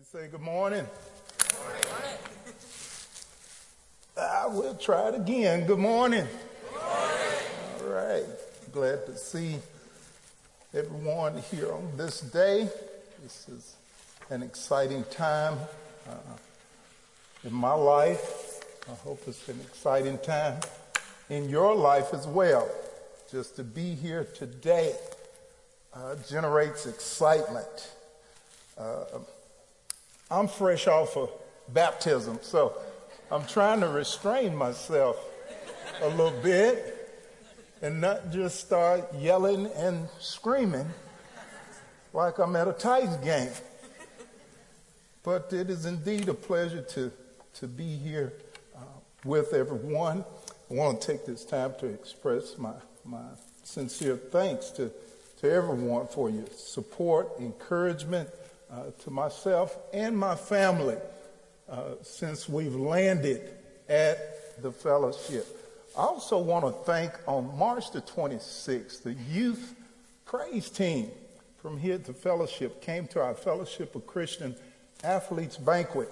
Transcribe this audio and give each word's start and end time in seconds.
and 0.00 0.06
say 0.06 0.28
good 0.28 0.40
morning. 0.40 0.86
I 4.18 4.46
will 4.46 4.74
try 4.76 5.10
it 5.10 5.14
again. 5.14 5.66
Good 5.66 5.78
morning. 5.78 6.26
Good 6.72 6.82
morning. 6.82 7.82
All 7.82 7.88
right. 7.88 8.24
Glad 8.72 9.04
to 9.04 9.18
see 9.18 9.56
everyone 10.72 11.36
here 11.50 11.70
on 11.70 11.86
this 11.98 12.22
day. 12.22 12.66
This 13.22 13.46
is 13.50 13.76
an 14.30 14.42
exciting 14.42 15.04
time 15.10 15.58
uh, 16.08 16.14
in 17.44 17.52
my 17.52 17.74
life. 17.74 18.64
I 18.90 18.94
hope 19.04 19.20
it's 19.26 19.46
an 19.50 19.60
exciting 19.60 20.16
time 20.20 20.60
in 21.28 21.50
your 21.50 21.74
life 21.74 22.14
as 22.14 22.26
well. 22.26 22.66
Just 23.30 23.54
to 23.56 23.64
be 23.64 23.94
here 23.96 24.26
today 24.34 24.94
uh, 25.92 26.16
generates 26.26 26.86
excitement. 26.86 27.92
Uh, 28.78 29.04
I'm 30.30 30.46
fresh 30.46 30.86
off 30.86 31.16
of 31.16 31.30
baptism, 31.68 32.38
so 32.42 32.74
I'm 33.32 33.44
trying 33.46 33.80
to 33.80 33.88
restrain 33.88 34.54
myself 34.54 35.16
a 36.02 36.08
little 36.08 36.40
bit 36.42 36.96
and 37.82 38.00
not 38.00 38.30
just 38.30 38.60
start 38.60 39.12
yelling 39.18 39.66
and 39.74 40.08
screaming 40.20 40.86
like 42.12 42.38
I'm 42.38 42.54
at 42.54 42.68
a 42.68 42.72
Tigers 42.72 43.16
game. 43.18 43.50
But 45.22 45.52
it 45.52 45.68
is 45.68 45.84
indeed 45.84 46.28
a 46.28 46.34
pleasure 46.34 46.82
to, 46.82 47.12
to 47.54 47.66
be 47.66 47.96
here 47.96 48.32
uh, 48.76 48.80
with 49.24 49.52
everyone. 49.52 50.24
I 50.70 50.74
want 50.74 51.00
to 51.00 51.06
take 51.06 51.26
this 51.26 51.44
time 51.44 51.74
to 51.80 51.86
express 51.86 52.56
my, 52.56 52.72
my 53.04 53.24
sincere 53.64 54.16
thanks 54.16 54.70
to, 54.70 54.92
to 55.40 55.50
everyone 55.50 56.06
for 56.06 56.30
your 56.30 56.46
support, 56.56 57.28
encouragement, 57.38 58.30
uh, 58.72 58.90
to 59.02 59.10
myself 59.10 59.76
and 59.92 60.16
my 60.16 60.34
family 60.34 60.96
uh, 61.68 61.94
since 62.02 62.48
we've 62.48 62.74
landed 62.74 63.50
at 63.88 64.62
the 64.62 64.72
fellowship. 64.72 65.46
I 65.96 66.02
also 66.02 66.38
want 66.38 66.64
to 66.64 66.72
thank 66.84 67.12
on 67.26 67.56
March 67.58 67.90
the 67.90 68.00
26th, 68.00 69.02
the 69.02 69.14
youth 69.14 69.74
praise 70.24 70.70
team 70.70 71.10
from 71.60 71.78
here 71.78 71.94
at 71.94 72.04
the 72.04 72.12
fellowship 72.12 72.80
came 72.80 73.06
to 73.08 73.20
our 73.20 73.34
Fellowship 73.34 73.94
of 73.94 74.06
Christian 74.06 74.54
Athletes 75.02 75.56
banquet 75.56 76.08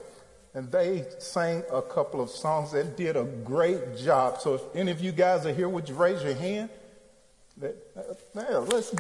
and 0.55 0.71
they 0.73 1.05
sang 1.19 1.63
a 1.73 1.83
couple 1.83 2.21
of 2.21 2.31
songs 2.31 2.75
and 2.75 2.95
did 2.97 3.17
a 3.17 3.25
great 3.25 3.97
job. 3.97 4.41
So 4.41 4.55
if 4.55 4.63
any 4.75 4.91
of 4.91 5.01
you 5.01 5.13
guys 5.13 5.47
are 5.47 5.53
here, 5.53 5.69
would 5.69 5.89
you 5.89 5.95
raise 5.95 6.23
your 6.23 6.35
hand? 6.35 6.71
Yeah, 7.61 8.59
let's 8.59 8.95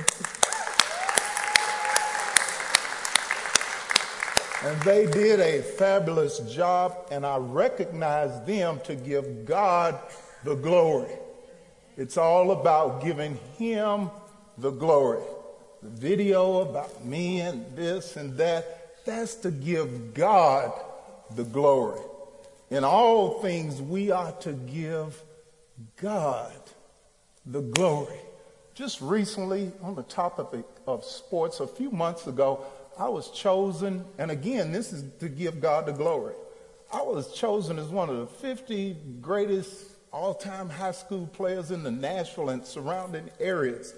And 4.64 4.80
they 4.80 5.06
did 5.06 5.38
a 5.38 5.62
fabulous 5.62 6.40
job, 6.52 7.06
and 7.12 7.24
I 7.24 7.36
recognize 7.36 8.44
them 8.44 8.80
to 8.84 8.96
give 8.96 9.44
God 9.44 9.98
the 10.42 10.56
glory. 10.56 11.12
It's 11.96 12.16
all 12.16 12.50
about 12.50 13.04
giving 13.04 13.38
Him 13.56 14.10
the 14.56 14.70
glory. 14.70 15.22
The 15.82 15.90
video 15.90 16.62
about 16.62 17.04
me 17.04 17.40
and 17.40 17.64
this 17.76 18.16
and 18.16 18.36
that, 18.38 19.04
that's 19.06 19.36
to 19.36 19.52
give 19.52 20.12
God 20.12 20.72
the 21.36 21.44
glory. 21.44 22.00
In 22.70 22.82
all 22.82 23.40
things, 23.40 23.80
we 23.80 24.10
are 24.10 24.32
to 24.40 24.52
give 24.52 25.22
God 26.00 26.52
the 27.46 27.60
glory. 27.60 28.18
Just 28.74 29.00
recently, 29.00 29.72
on 29.82 29.94
the 29.94 30.02
topic 30.02 30.64
of 30.86 31.04
sports, 31.04 31.60
a 31.60 31.66
few 31.66 31.90
months 31.90 32.26
ago, 32.26 32.64
I 32.98 33.08
was 33.08 33.30
chosen, 33.30 34.04
and 34.18 34.30
again, 34.30 34.72
this 34.72 34.92
is 34.92 35.04
to 35.20 35.28
give 35.28 35.60
God 35.60 35.86
the 35.86 35.92
glory. 35.92 36.34
I 36.92 37.02
was 37.02 37.32
chosen 37.32 37.78
as 37.78 37.88
one 37.88 38.08
of 38.08 38.16
the 38.18 38.26
50 38.26 38.96
greatest 39.20 39.84
all 40.12 40.34
time 40.34 40.68
high 40.68 40.92
school 40.92 41.26
players 41.26 41.70
in 41.70 41.84
the 41.84 41.90
Nashville 41.90 42.48
and 42.48 42.64
surrounding 42.64 43.30
areas. 43.38 43.94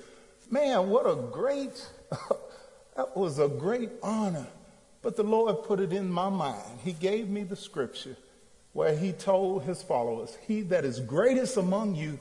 Man, 0.51 0.91
what 0.91 1.05
a 1.05 1.15
great, 1.15 1.89
that 2.97 3.17
was 3.17 3.39
a 3.39 3.49
great 3.49 3.91
honor. 4.03 4.47
But 5.03 5.17
the 5.17 5.23
Lord 5.23 5.63
put 5.63 5.81
it 5.81 5.95
in 5.95 6.11
my 6.11 6.29
mind. 6.29 6.81
He 6.85 6.93
gave 6.93 7.31
me 7.31 7.43
the 7.45 7.57
scripture 7.57 8.17
where 8.75 8.95
He 8.95 9.13
told 9.13 9.63
His 9.63 9.83
followers, 9.83 10.37
He 10.47 10.61
that 10.63 10.85
is 10.85 11.01
greatest 11.01 11.57
among 11.57 11.95
you 11.95 12.19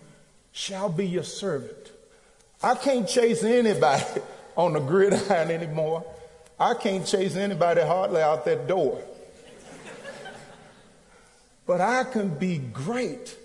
shall 0.53 0.87
be 0.87 1.05
your 1.05 1.23
servant. 1.23 1.91
I 2.63 2.75
can't 2.75 3.07
chase 3.07 3.43
anybody 3.43 4.03
on 4.55 4.73
the 4.73 4.79
gridiron 4.79 5.51
anymore. 5.51 6.05
I 6.59 6.73
can't 6.73 7.05
chase 7.05 7.35
anybody 7.37 7.81
hardly 7.81 8.21
out 8.21 8.43
that 8.45 8.67
door. 8.67 9.01
but 11.65 11.79
I 11.79 12.03
can 12.03 12.29
be 12.29 12.57
great 12.57 13.37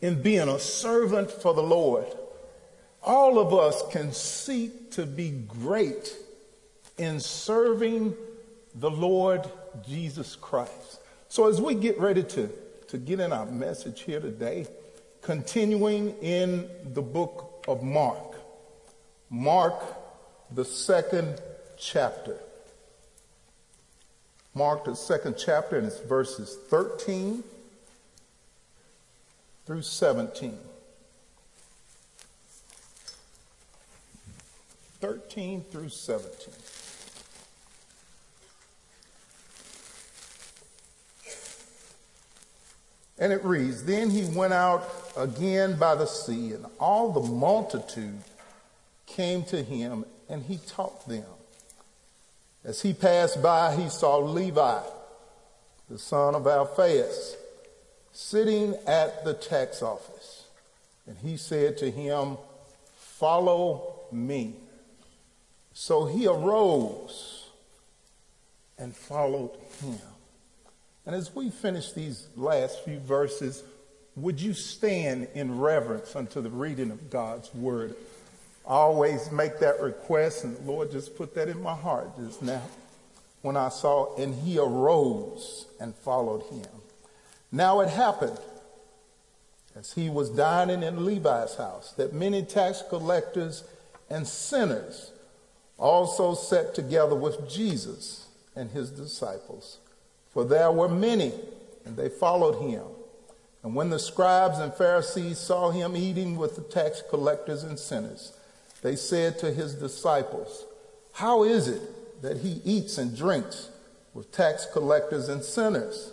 in 0.00 0.22
being 0.22 0.48
a 0.48 0.58
servant 0.58 1.30
for 1.30 1.52
the 1.52 1.62
Lord. 1.62 2.06
All 3.02 3.38
of 3.38 3.52
us 3.52 3.82
can 3.92 4.12
seek 4.12 4.92
to 4.92 5.04
be 5.04 5.30
great 5.30 6.14
in 6.96 7.20
serving 7.20 8.14
the 8.74 8.90
Lord 8.90 9.46
Jesus 9.86 10.34
Christ. 10.36 11.00
So 11.28 11.48
as 11.48 11.60
we 11.60 11.74
get 11.74 11.98
ready 11.98 12.22
to, 12.22 12.50
to 12.88 12.98
get 12.98 13.20
in 13.20 13.32
our 13.32 13.46
message 13.46 14.02
here 14.02 14.20
today, 14.20 14.66
continuing 15.20 16.16
in 16.22 16.68
the 16.94 17.02
book 17.02 17.64
of 17.68 17.82
Mark, 17.82 18.36
Mark, 19.28 19.82
the 20.50 20.64
second 20.64 21.40
chapter. 21.80 22.36
Mark, 24.54 24.84
the 24.84 24.94
second 24.94 25.36
chapter, 25.38 25.78
and 25.78 25.86
it's 25.86 26.00
verses 26.00 26.58
13 26.68 27.42
through 29.64 29.82
17. 29.82 30.58
13 35.00 35.64
through 35.70 35.88
17. 35.88 36.54
And 43.18 43.32
it 43.32 43.44
reads 43.44 43.84
Then 43.84 44.10
he 44.10 44.24
went 44.36 44.52
out 44.52 44.88
again 45.16 45.78
by 45.78 45.94
the 45.94 46.06
sea, 46.06 46.52
and 46.52 46.66
all 46.78 47.12
the 47.12 47.20
multitude 47.20 48.20
came 49.06 49.44
to 49.44 49.62
him, 49.62 50.04
and 50.28 50.42
he 50.42 50.58
taught 50.66 51.06
them. 51.06 51.24
As 52.64 52.82
he 52.82 52.92
passed 52.92 53.42
by, 53.42 53.74
he 53.74 53.88
saw 53.88 54.18
Levi, 54.18 54.82
the 55.88 55.98
son 55.98 56.34
of 56.34 56.46
Alphaeus, 56.46 57.36
sitting 58.12 58.74
at 58.86 59.24
the 59.24 59.34
tax 59.34 59.82
office. 59.82 60.44
And 61.06 61.16
he 61.18 61.36
said 61.36 61.78
to 61.78 61.90
him, 61.90 62.36
Follow 62.96 63.94
me. 64.12 64.54
So 65.72 66.06
he 66.06 66.26
arose 66.26 67.48
and 68.78 68.94
followed 68.94 69.50
him. 69.82 69.98
And 71.06 71.14
as 71.14 71.34
we 71.34 71.50
finish 71.50 71.92
these 71.92 72.26
last 72.36 72.84
few 72.84 72.98
verses, 72.98 73.62
would 74.16 74.40
you 74.40 74.52
stand 74.52 75.28
in 75.34 75.58
reverence 75.58 76.14
unto 76.14 76.40
the 76.40 76.50
reading 76.50 76.90
of 76.90 77.10
God's 77.10 77.54
word? 77.54 77.94
I 78.70 78.74
always 78.74 79.32
make 79.32 79.58
that 79.58 79.80
request, 79.80 80.44
and 80.44 80.56
Lord 80.64 80.92
just 80.92 81.16
put 81.16 81.34
that 81.34 81.48
in 81.48 81.60
my 81.60 81.74
heart 81.74 82.16
just 82.16 82.40
now 82.40 82.62
when 83.42 83.56
I 83.56 83.68
saw, 83.68 84.14
and 84.14 84.32
he 84.32 84.60
arose 84.60 85.66
and 85.80 85.92
followed 85.92 86.44
him. 86.44 86.68
Now 87.50 87.80
it 87.80 87.88
happened 87.88 88.38
as 89.74 89.94
he 89.94 90.08
was 90.08 90.30
dining 90.30 90.84
in 90.84 91.04
Levi's 91.04 91.56
house 91.56 91.94
that 91.94 92.12
many 92.12 92.44
tax 92.44 92.84
collectors 92.88 93.64
and 94.08 94.24
sinners 94.24 95.10
also 95.76 96.34
sat 96.34 96.72
together 96.72 97.16
with 97.16 97.50
Jesus 97.50 98.28
and 98.54 98.70
his 98.70 98.90
disciples. 98.90 99.78
For 100.32 100.44
there 100.44 100.70
were 100.70 100.88
many, 100.88 101.32
and 101.84 101.96
they 101.96 102.08
followed 102.08 102.60
him. 102.62 102.84
And 103.64 103.74
when 103.74 103.90
the 103.90 103.98
scribes 103.98 104.60
and 104.60 104.72
Pharisees 104.72 105.38
saw 105.38 105.70
him 105.70 105.96
eating 105.96 106.36
with 106.36 106.54
the 106.54 106.62
tax 106.62 107.02
collectors 107.10 107.64
and 107.64 107.76
sinners, 107.76 108.32
they 108.82 108.96
said 108.96 109.38
to 109.38 109.52
his 109.52 109.74
disciples, 109.74 110.64
How 111.12 111.44
is 111.44 111.68
it 111.68 112.22
that 112.22 112.38
he 112.38 112.60
eats 112.64 112.98
and 112.98 113.16
drinks 113.16 113.70
with 114.14 114.32
tax 114.32 114.66
collectors 114.72 115.28
and 115.28 115.42
sinners? 115.42 116.12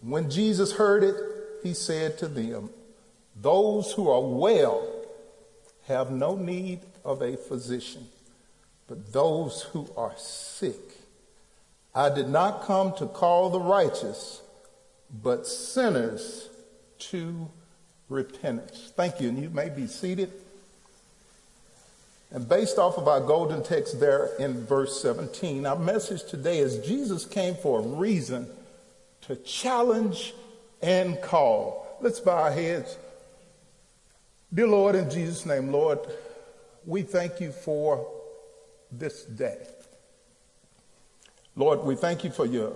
When 0.00 0.30
Jesus 0.30 0.72
heard 0.72 1.02
it, 1.02 1.16
he 1.62 1.72
said 1.72 2.18
to 2.18 2.28
them, 2.28 2.70
Those 3.34 3.92
who 3.92 4.08
are 4.10 4.20
well 4.20 4.86
have 5.86 6.10
no 6.10 6.34
need 6.36 6.80
of 7.04 7.22
a 7.22 7.36
physician, 7.36 8.08
but 8.86 9.12
those 9.12 9.62
who 9.72 9.88
are 9.96 10.14
sick. 10.16 10.76
I 11.94 12.10
did 12.10 12.28
not 12.28 12.62
come 12.62 12.92
to 12.94 13.06
call 13.06 13.50
the 13.50 13.60
righteous, 13.60 14.42
but 15.22 15.46
sinners 15.46 16.48
to 16.98 17.48
repentance. 18.08 18.92
Thank 18.96 19.20
you, 19.20 19.28
and 19.28 19.38
you 19.38 19.50
may 19.50 19.68
be 19.68 19.86
seated. 19.86 20.32
And 22.34 22.48
based 22.48 22.78
off 22.78 22.98
of 22.98 23.06
our 23.06 23.20
golden 23.20 23.62
text 23.62 24.00
there 24.00 24.30
in 24.40 24.66
verse 24.66 25.00
17, 25.00 25.64
our 25.66 25.78
message 25.78 26.24
today 26.24 26.58
is 26.58 26.78
Jesus 26.78 27.24
came 27.24 27.54
for 27.54 27.78
a 27.78 27.82
reason 27.82 28.48
to 29.22 29.36
challenge 29.36 30.34
and 30.82 31.22
call. 31.22 31.96
Let's 32.00 32.18
bow 32.18 32.42
our 32.42 32.50
heads. 32.50 32.98
Dear 34.52 34.66
Lord, 34.66 34.96
in 34.96 35.08
Jesus' 35.10 35.46
name, 35.46 35.70
Lord, 35.70 36.00
we 36.84 37.02
thank 37.02 37.40
you 37.40 37.52
for 37.52 38.04
this 38.90 39.22
day. 39.22 39.68
Lord, 41.54 41.84
we 41.84 41.94
thank 41.94 42.24
you 42.24 42.30
for 42.30 42.46
your 42.46 42.72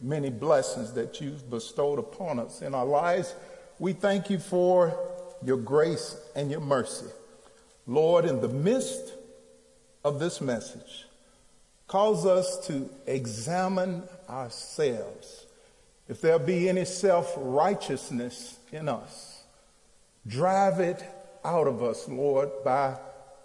many 0.00 0.30
blessings 0.30 0.94
that 0.94 1.20
you've 1.20 1.50
bestowed 1.50 1.98
upon 1.98 2.38
us 2.38 2.62
in 2.62 2.74
our 2.74 2.86
lives. 2.86 3.34
We 3.78 3.92
thank 3.92 4.30
you 4.30 4.38
for 4.38 4.98
your 5.44 5.58
grace 5.58 6.16
and 6.34 6.50
your 6.50 6.60
mercy. 6.60 7.10
Lord, 7.86 8.24
in 8.24 8.40
the 8.40 8.48
midst 8.48 9.14
of 10.04 10.18
this 10.18 10.40
message, 10.40 11.06
cause 11.86 12.24
us 12.26 12.66
to 12.66 12.88
examine 13.06 14.04
ourselves. 14.28 15.46
If 16.08 16.20
there 16.20 16.38
be 16.38 16.68
any 16.68 16.84
self 16.84 17.32
righteousness 17.36 18.58
in 18.70 18.88
us, 18.88 19.42
drive 20.26 20.80
it 20.80 21.02
out 21.44 21.66
of 21.66 21.82
us, 21.82 22.08
Lord, 22.08 22.50
by 22.64 22.96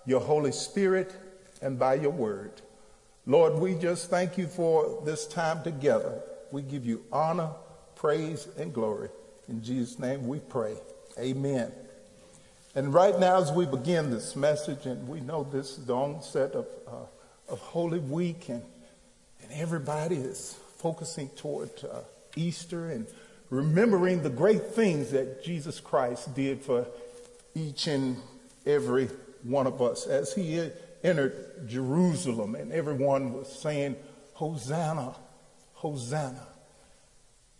your 0.06 0.22
Holy 0.22 0.52
Spirit 0.52 1.14
and 1.62 1.78
by 1.78 1.96
your 1.96 2.12
word. 2.12 2.62
Lord, 3.26 3.56
we 3.56 3.76
just 3.76 4.10
thank 4.10 4.38
you 4.38 4.48
for 4.48 5.02
this 5.04 5.28
time 5.28 5.64
together. 5.64 6.22
We 6.52 6.62
give 6.62 6.86
you 6.86 7.04
honor, 7.12 7.50
praise, 7.96 8.48
and 8.58 8.74
glory. 8.74 9.10
In 9.50 9.62
Jesus' 9.62 10.00
name 10.00 10.28
we 10.28 10.40
pray. 10.40 10.76
Amen. 11.20 11.72
And 12.78 12.94
right 12.94 13.20
now, 13.20 13.42
as 13.42 13.52
we 13.52 13.66
begin 13.66 14.12
this 14.12 14.36
message, 14.36 14.86
and 14.86 15.08
we 15.08 15.20
know 15.20 15.44
this 15.44 15.80
is 15.80 15.86
the 15.88 15.96
onset 15.96 16.52
of, 16.52 16.68
uh, 16.88 17.52
of 17.52 17.60
Holy 17.60 17.98
Week, 17.98 18.50
and, 18.50 18.62
and 19.42 19.52
everybody 19.52 20.18
is 20.18 20.56
focusing 20.78 21.30
toward 21.30 21.72
uh, 21.84 22.02
Easter 22.36 22.92
and 22.92 23.08
remembering 23.50 24.22
the 24.22 24.30
great 24.30 24.64
things 24.64 25.10
that 25.10 25.44
Jesus 25.44 25.80
Christ 25.80 26.36
did 26.36 26.62
for 26.62 26.86
each 27.56 27.88
and 27.88 28.16
every 28.64 29.10
one 29.42 29.66
of 29.66 29.82
us 29.82 30.06
as 30.06 30.36
he 30.36 30.70
entered 31.04 31.68
Jerusalem 31.68 32.54
and 32.54 32.72
everyone 32.72 33.34
was 33.34 33.52
saying, 33.52 33.96
Hosanna, 34.36 35.16
Hosanna, 35.74 36.46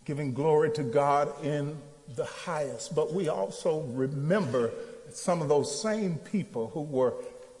giving 0.04 0.32
glory 0.32 0.70
to 0.74 0.84
God 0.84 1.44
in 1.44 1.76
the 2.14 2.24
highest. 2.24 2.94
But 2.94 3.12
we 3.12 3.28
also 3.28 3.80
remember 3.80 4.70
some 5.14 5.42
of 5.42 5.48
those 5.48 5.80
same 5.80 6.16
people 6.16 6.70
who 6.72 6.82
were 6.82 7.14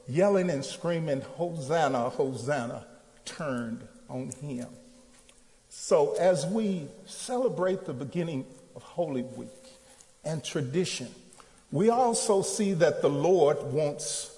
yelling 0.08 0.50
and 0.50 0.64
screaming, 0.64 1.20
Hosanna, 1.20 2.10
Hosanna, 2.10 2.86
turned 3.24 3.86
on 4.08 4.30
him. 4.40 4.68
So 5.68 6.14
as 6.14 6.46
we 6.46 6.88
celebrate 7.06 7.84
the 7.84 7.92
beginning 7.92 8.46
of 8.74 8.82
Holy 8.82 9.22
Week 9.22 9.48
and 10.24 10.42
tradition, 10.42 11.08
we 11.70 11.90
also 11.90 12.42
see 12.42 12.72
that 12.74 13.02
the 13.02 13.10
Lord 13.10 13.62
wants 13.72 14.34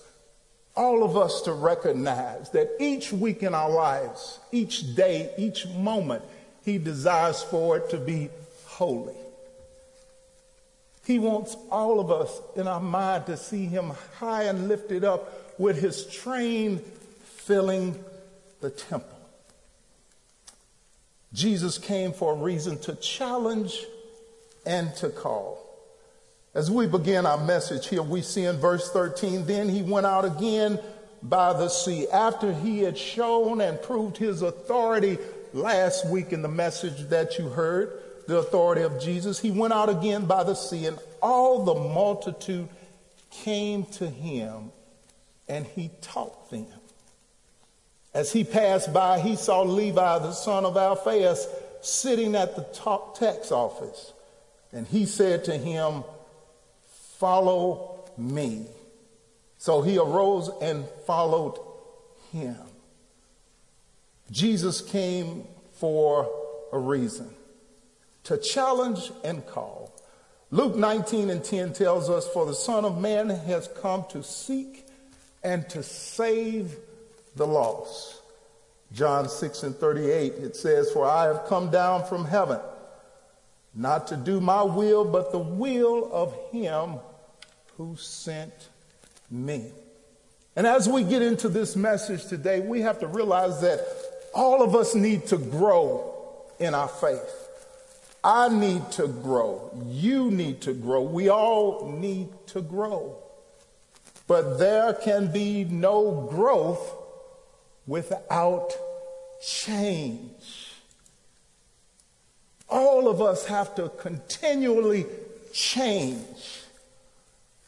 all 0.77 1.05
of 1.05 1.17
us 1.17 1.43
to 1.43 1.53
recognize 1.53 2.51
that 2.51 2.71
each 2.81 3.12
week 3.12 3.43
in 3.43 3.55
our 3.55 3.71
lives, 3.71 4.41
each 4.51 4.95
day, 4.95 5.31
each 5.39 5.67
moment, 5.69 6.25
He 6.65 6.79
desires 6.79 7.43
for 7.43 7.77
it 7.77 7.91
to 7.91 7.99
be 7.99 8.31
holy. 8.67 9.15
He 11.11 11.19
wants 11.19 11.57
all 11.73 11.99
of 11.99 12.12
us 12.12 12.41
in 12.55 12.69
our 12.69 12.79
mind 12.79 13.27
to 13.27 13.37
see 13.37 13.67
Him 13.67 13.91
high 14.21 14.45
and 14.45 14.69
lifted 14.69 15.03
up 15.03 15.59
with 15.59 15.77
His 15.83 16.07
train 16.07 16.79
filling 17.25 17.99
the 18.61 18.71
temple. 18.71 19.19
Jesus 21.33 21.79
came 21.79 22.12
for 22.12 22.35
a 22.35 22.37
reason 22.37 22.79
to 22.83 22.95
challenge 22.95 23.85
and 24.65 24.95
to 24.99 25.09
call. 25.09 25.59
As 26.55 26.71
we 26.71 26.87
begin 26.87 27.27
our 27.27 27.45
message 27.45 27.89
here, 27.89 28.05
we 28.05 28.23
see 28.23 28.45
in 28.45 28.59
verse 28.59 28.93
13, 28.93 29.47
then 29.47 29.69
he 29.69 29.83
went 29.83 30.07
out 30.07 30.25
again 30.25 30.79
by 31.25 31.53
the 31.53 31.69
sea. 31.69 32.09
After 32.09 32.53
he 32.53 32.83
had 32.83 32.97
shown 32.97 33.61
and 33.61 33.83
proved 33.83 34.17
his 34.17 34.43
authority 34.43 35.19
last 35.53 36.09
week 36.09 36.33
in 36.33 36.43
the 36.43 36.49
message 36.49 37.09
that 37.09 37.37
you 37.37 37.49
heard, 37.49 38.01
the 38.26 38.38
authority 38.38 38.82
of 38.82 39.00
Jesus, 39.00 39.40
he 39.40 39.50
went 39.50 39.72
out 39.72 39.88
again 39.88 40.26
by 40.26 40.44
the 40.44 40.55
sea, 40.55 40.87
and 40.87 40.99
all 41.22 41.64
the 41.64 41.75
multitude 41.75 42.69
came 43.31 43.84
to 43.84 44.08
him, 44.08 44.72
and 45.49 45.67
he 45.67 45.90
taught 46.00 46.50
them. 46.50 46.67
As 48.12 48.32
he 48.32 48.44
passed 48.44 48.93
by, 48.93 49.20
he 49.20 49.37
saw 49.37 49.62
Levi, 49.62 50.19
the 50.19 50.32
son 50.32 50.64
of 50.64 50.76
Alphaeus, 50.76 51.46
sitting 51.81 52.34
at 52.34 52.56
the 52.56 52.62
tax 53.19 53.52
office. 53.52 54.12
And 54.73 54.87
he 54.87 55.06
said 55.06 55.44
to 55.44 55.56
him, 55.56 56.05
Follow 57.19 58.05
me. 58.16 58.66
So 59.58 59.82
he 59.82 59.99
arose 59.99 60.50
and 60.62 60.87
followed 61.06 61.58
him. 62.32 62.56
Jesus 64.31 64.81
came 64.81 65.44
for 65.75 66.31
a 66.73 66.78
reason 66.78 67.31
to 68.25 68.37
challenge 68.38 69.11
and 69.25 69.46
call. 69.46 69.93
Luke 70.50 70.76
19 70.76 71.31
and 71.31 71.44
10 71.44 71.72
tells 71.72 72.11
us, 72.11 72.26
For 72.28 72.44
the 72.44 72.55
Son 72.55 72.84
of 72.84 73.00
Man 73.00 73.28
has 73.31 73.69
come 73.81 74.05
to 74.11 74.22
seek 74.22 74.87
and 75.43 75.69
to 75.70 75.82
save 75.82 76.76
the 77.37 77.46
lost. 77.46 78.20
John 78.93 79.28
6 79.28 79.62
and 79.62 79.76
38, 79.76 80.32
it 80.34 80.56
says, 80.56 80.90
For 80.90 81.08
I 81.08 81.25
have 81.25 81.46
come 81.46 81.70
down 81.70 82.05
from 82.06 82.25
heaven, 82.25 82.58
not 83.75 84.08
to 84.08 84.17
do 84.17 84.40
my 84.40 84.62
will, 84.62 85.05
but 85.05 85.31
the 85.31 85.38
will 85.38 86.11
of 86.12 86.34
him 86.50 86.96
who 87.76 87.94
sent 87.96 88.52
me. 89.31 89.70
And 90.56 90.66
as 90.66 90.88
we 90.88 91.05
get 91.05 91.23
into 91.23 91.49
this 91.49 91.76
message 91.76 92.26
today, 92.26 92.61
we 92.61 92.81
have 92.81 92.99
to 93.00 93.06
realize 93.06 93.61
that 93.61 93.81
all 94.34 94.62
of 94.62 94.75
us 94.75 94.94
need 94.94 95.26
to 95.28 95.38
grow 95.38 96.44
in 96.58 96.75
our 96.75 96.88
faith. 96.88 97.39
I 98.22 98.49
need 98.49 98.90
to 98.93 99.08
grow. 99.08 99.70
You 99.87 100.31
need 100.31 100.61
to 100.62 100.75
grow. 100.75 101.02
We 101.02 101.28
all 101.28 101.90
need 101.99 102.28
to 102.49 102.61
grow. 102.61 103.17
But 104.26 104.58
there 104.58 104.93
can 104.93 105.32
be 105.32 105.64
no 105.64 106.28
growth 106.31 106.96
without 107.87 108.72
change. 109.43 110.75
All 112.69 113.09
of 113.09 113.21
us 113.21 113.47
have 113.47 113.75
to 113.76 113.88
continually 113.88 115.06
change 115.52 116.62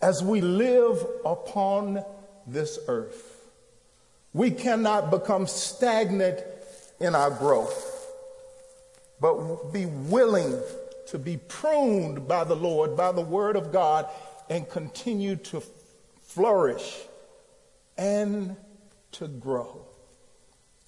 as 0.00 0.23
we 0.23 0.41
live 0.41 1.05
upon 1.25 2.05
this 2.47 2.79
earth. 2.88 3.49
We 4.33 4.50
cannot 4.50 5.11
become 5.11 5.47
stagnant 5.47 6.41
in 7.00 7.15
our 7.15 7.31
growth, 7.31 7.92
but 9.23 9.73
be 9.73 9.87
willing 9.87 10.61
to 11.07 11.19
be 11.19 11.37
pruned 11.37 12.26
by 12.26 12.43
the 12.43 12.57
Lord, 12.57 12.97
by 12.97 13.12
the 13.12 13.23
word 13.23 13.55
of 13.55 13.73
God, 13.73 14.09
and 14.50 14.69
continue 14.69 15.37
to 15.37 15.62
flourish 16.23 17.02
and 17.97 18.57
to 19.12 19.29
grow. 19.29 19.87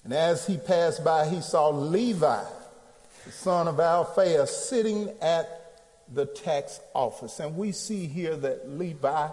And 0.03 0.11
as 0.13 0.45
he 0.45 0.57
passed 0.57 1.03
by, 1.03 1.29
he 1.29 1.39
saw 1.39 1.69
Levi, 1.69 2.43
the 3.25 3.31
son 3.31 3.69
of 3.69 3.79
Alphaeus, 3.79 4.67
sitting 4.69 5.11
at 5.21 5.83
the 6.13 6.25
tax 6.25 6.81
office. 6.93 7.39
And 7.39 7.55
we 7.55 7.71
see 7.71 8.05
here 8.05 8.35
that 8.35 8.69
Levi, 8.69 9.29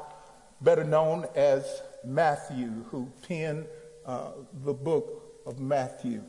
better 0.60 0.84
known 0.84 1.26
as 1.34 1.82
Matthew, 2.04 2.84
who 2.92 3.10
penned 3.26 3.66
uh, 4.06 4.30
the 4.64 4.72
book 4.72 5.42
of 5.44 5.58
Matthew, 5.58 6.22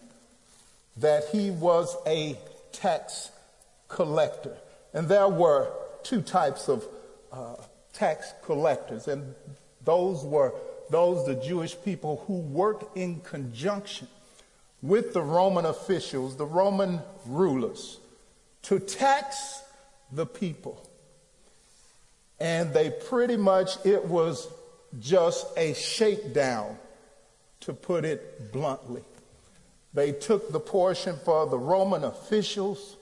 that 0.98 1.26
he 1.32 1.52
was 1.52 1.96
a 2.08 2.36
tax 2.74 3.32
collector. 3.88 4.58
And 4.94 5.08
there 5.08 5.30
were 5.30 5.72
two 6.04 6.22
types 6.22 6.68
of 6.68 6.86
uh, 7.32 7.56
tax 7.94 8.34
collectors, 8.44 9.08
and 9.08 9.34
those 9.86 10.24
were 10.24 10.54
those 10.90 11.26
the 11.26 11.36
Jewish 11.36 11.76
people 11.84 12.24
who 12.28 12.34
worked 12.34 12.98
in 12.98 13.22
conjunction 13.22 14.08
with 14.82 15.14
the 15.14 15.22
Roman 15.22 15.66
officials, 15.66 16.36
the 16.36 16.46
Roman 16.46 17.02
rulers, 17.26 18.00
to 18.64 18.80
tax 18.80 19.64
the 20.12 20.26
people. 20.26 20.88
And 22.40 22.74
they 22.74 22.92
pretty 22.92 23.38
much, 23.38 23.84
it 23.86 24.06
was 24.06 24.48
just 25.00 25.48
a 25.58 25.74
shakedown, 25.74 26.78
to 27.62 27.74
put 27.74 28.04
it 28.04 28.52
bluntly. 28.52 29.04
They 29.94 30.12
took 30.12 30.52
the 30.52 30.60
portion 30.60 31.18
for 31.24 31.46
the 31.48 31.58
Roman 31.58 32.04
officials, 32.04 32.98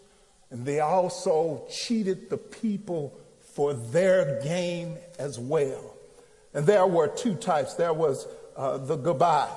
and 0.50 0.66
they 0.66 0.82
also 0.82 1.66
cheated 1.72 2.30
the 2.30 2.38
people 2.38 3.18
for 3.40 3.74
their 3.74 4.42
gain 4.44 4.98
as 5.18 5.40
well. 5.40 5.96
And 6.54 6.66
there 6.66 6.88
were 6.88 7.08
two 7.08 7.36
types. 7.36 7.76
There 7.76 7.94
was 7.94 8.28
uh, 8.58 8.78
the 8.78 8.98
Gabai. 8.98 9.50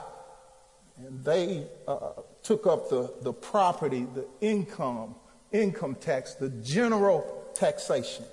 And 0.98 1.24
they 1.24 1.66
uh, 1.88 2.10
took 2.44 2.66
up 2.66 2.88
the, 2.88 3.12
the 3.22 3.32
property, 3.32 4.06
the 4.14 4.26
income, 4.40 5.16
income 5.50 5.96
tax, 5.96 6.34
the 6.34 6.50
general 6.50 7.48
taxation. 7.54 8.24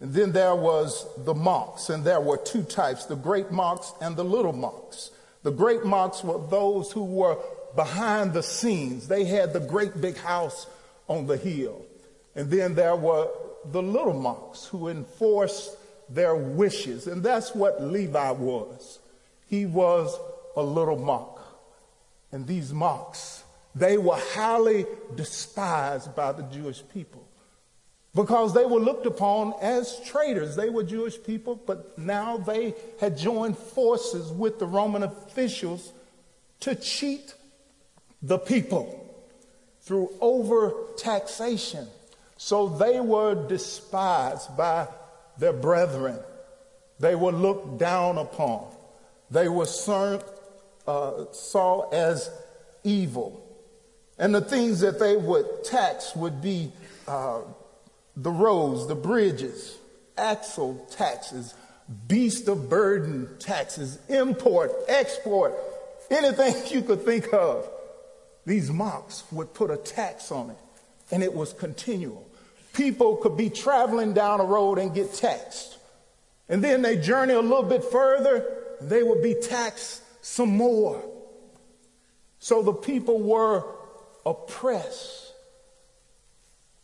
And 0.00 0.12
then 0.12 0.32
there 0.32 0.56
was 0.56 1.06
the 1.24 1.34
monks, 1.34 1.88
and 1.88 2.04
there 2.04 2.20
were 2.20 2.36
two 2.36 2.64
types, 2.64 3.06
the 3.06 3.14
great 3.14 3.52
monks 3.52 3.92
and 4.00 4.16
the 4.16 4.24
little 4.24 4.52
monks. 4.52 5.12
The 5.44 5.52
great 5.52 5.84
monks 5.84 6.24
were 6.24 6.44
those 6.48 6.90
who 6.92 7.04
were 7.04 7.38
behind 7.74 8.32
the 8.32 8.42
scenes. 8.42 9.08
They 9.08 9.24
had 9.24 9.52
the 9.52 9.60
great 9.60 10.00
big 10.00 10.16
house 10.16 10.66
on 11.08 11.26
the 11.26 11.36
hill. 11.36 11.84
And 12.34 12.50
then 12.50 12.74
there 12.74 12.96
were 12.96 13.28
the 13.70 13.82
little 13.82 14.14
monks 14.14 14.66
who 14.66 14.88
enforced 14.88 15.76
their 16.08 16.34
wishes. 16.34 17.06
And 17.06 17.22
that's 17.22 17.54
what 17.54 17.82
Levi 17.82 18.30
was. 18.32 18.98
He 19.46 19.66
was 19.66 20.18
a 20.56 20.62
little 20.62 20.98
monk. 20.98 21.38
And 22.30 22.46
these 22.46 22.72
monks, 22.72 23.44
they 23.74 23.98
were 23.98 24.16
highly 24.16 24.86
despised 25.14 26.14
by 26.16 26.32
the 26.32 26.42
Jewish 26.44 26.82
people 26.92 27.26
because 28.14 28.52
they 28.52 28.64
were 28.64 28.80
looked 28.80 29.06
upon 29.06 29.54
as 29.60 30.00
traitors. 30.00 30.56
They 30.56 30.70
were 30.70 30.82
Jewish 30.82 31.22
people, 31.22 31.56
but 31.56 31.98
now 31.98 32.36
they 32.36 32.74
had 33.00 33.16
joined 33.16 33.56
forces 33.56 34.30
with 34.30 34.58
the 34.58 34.66
Roman 34.66 35.02
officials 35.02 35.92
to 36.60 36.74
cheat 36.74 37.34
the 38.22 38.38
people 38.38 38.98
through 39.80 40.10
over 40.20 40.72
taxation. 40.96 41.86
So 42.36 42.68
they 42.68 43.00
were 43.00 43.46
despised 43.48 44.56
by 44.56 44.88
their 45.38 45.52
brethren. 45.52 46.18
They 47.00 47.14
were 47.14 47.32
looked 47.32 47.78
down 47.78 48.18
upon. 48.18 48.66
They 49.30 49.48
were 49.48 49.66
served, 49.66 50.24
uh, 50.86 51.24
saw 51.32 51.88
as 51.90 52.30
evil. 52.84 53.44
And 54.18 54.34
the 54.34 54.40
things 54.40 54.80
that 54.80 54.98
they 54.98 55.16
would 55.16 55.64
tax 55.64 56.14
would 56.14 56.40
be 56.42 56.70
uh, 57.08 57.40
the 58.16 58.30
roads, 58.30 58.86
the 58.86 58.94
bridges, 58.94 59.78
axle 60.16 60.86
taxes, 60.90 61.54
beast 62.06 62.46
of 62.48 62.68
burden 62.68 63.28
taxes, 63.38 63.98
import, 64.08 64.70
export, 64.86 65.54
anything 66.10 66.54
you 66.70 66.82
could 66.82 67.04
think 67.04 67.32
of. 67.32 67.68
These 68.44 68.70
monks 68.70 69.24
would 69.30 69.54
put 69.54 69.70
a 69.70 69.76
tax 69.76 70.32
on 70.32 70.50
it, 70.50 70.56
and 71.10 71.22
it 71.22 71.32
was 71.32 71.52
continual. 71.52 72.26
People 72.72 73.16
could 73.16 73.36
be 73.36 73.50
traveling 73.50 74.14
down 74.14 74.40
a 74.40 74.44
road 74.44 74.78
and 74.78 74.94
get 74.94 75.14
taxed. 75.14 75.78
And 76.48 76.62
then 76.62 76.82
they 76.82 76.96
journey 76.96 77.34
a 77.34 77.40
little 77.40 77.62
bit 77.62 77.84
further, 77.84 78.46
they 78.80 79.02
would 79.02 79.22
be 79.22 79.34
taxed 79.34 80.02
some 80.22 80.56
more. 80.56 81.02
So 82.40 82.62
the 82.62 82.72
people 82.72 83.20
were 83.20 83.64
oppressed. 84.26 85.32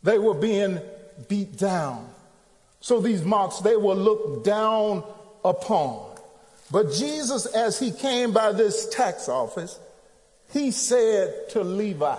They 0.03 0.17
were 0.17 0.33
being 0.33 0.79
beat 1.27 1.57
down. 1.57 2.09
So 2.79 3.01
these 3.01 3.23
monks, 3.23 3.59
they 3.59 3.75
were 3.75 3.95
looked 3.95 4.45
down 4.45 5.03
upon. 5.43 6.17
But 6.71 6.93
Jesus, 6.93 7.45
as 7.47 7.79
he 7.79 7.91
came 7.91 8.31
by 8.31 8.51
this 8.53 8.87
tax 8.89 9.27
office, 9.27 9.79
he 10.51 10.71
said 10.71 11.49
to 11.49 11.63
Levi, 11.63 12.17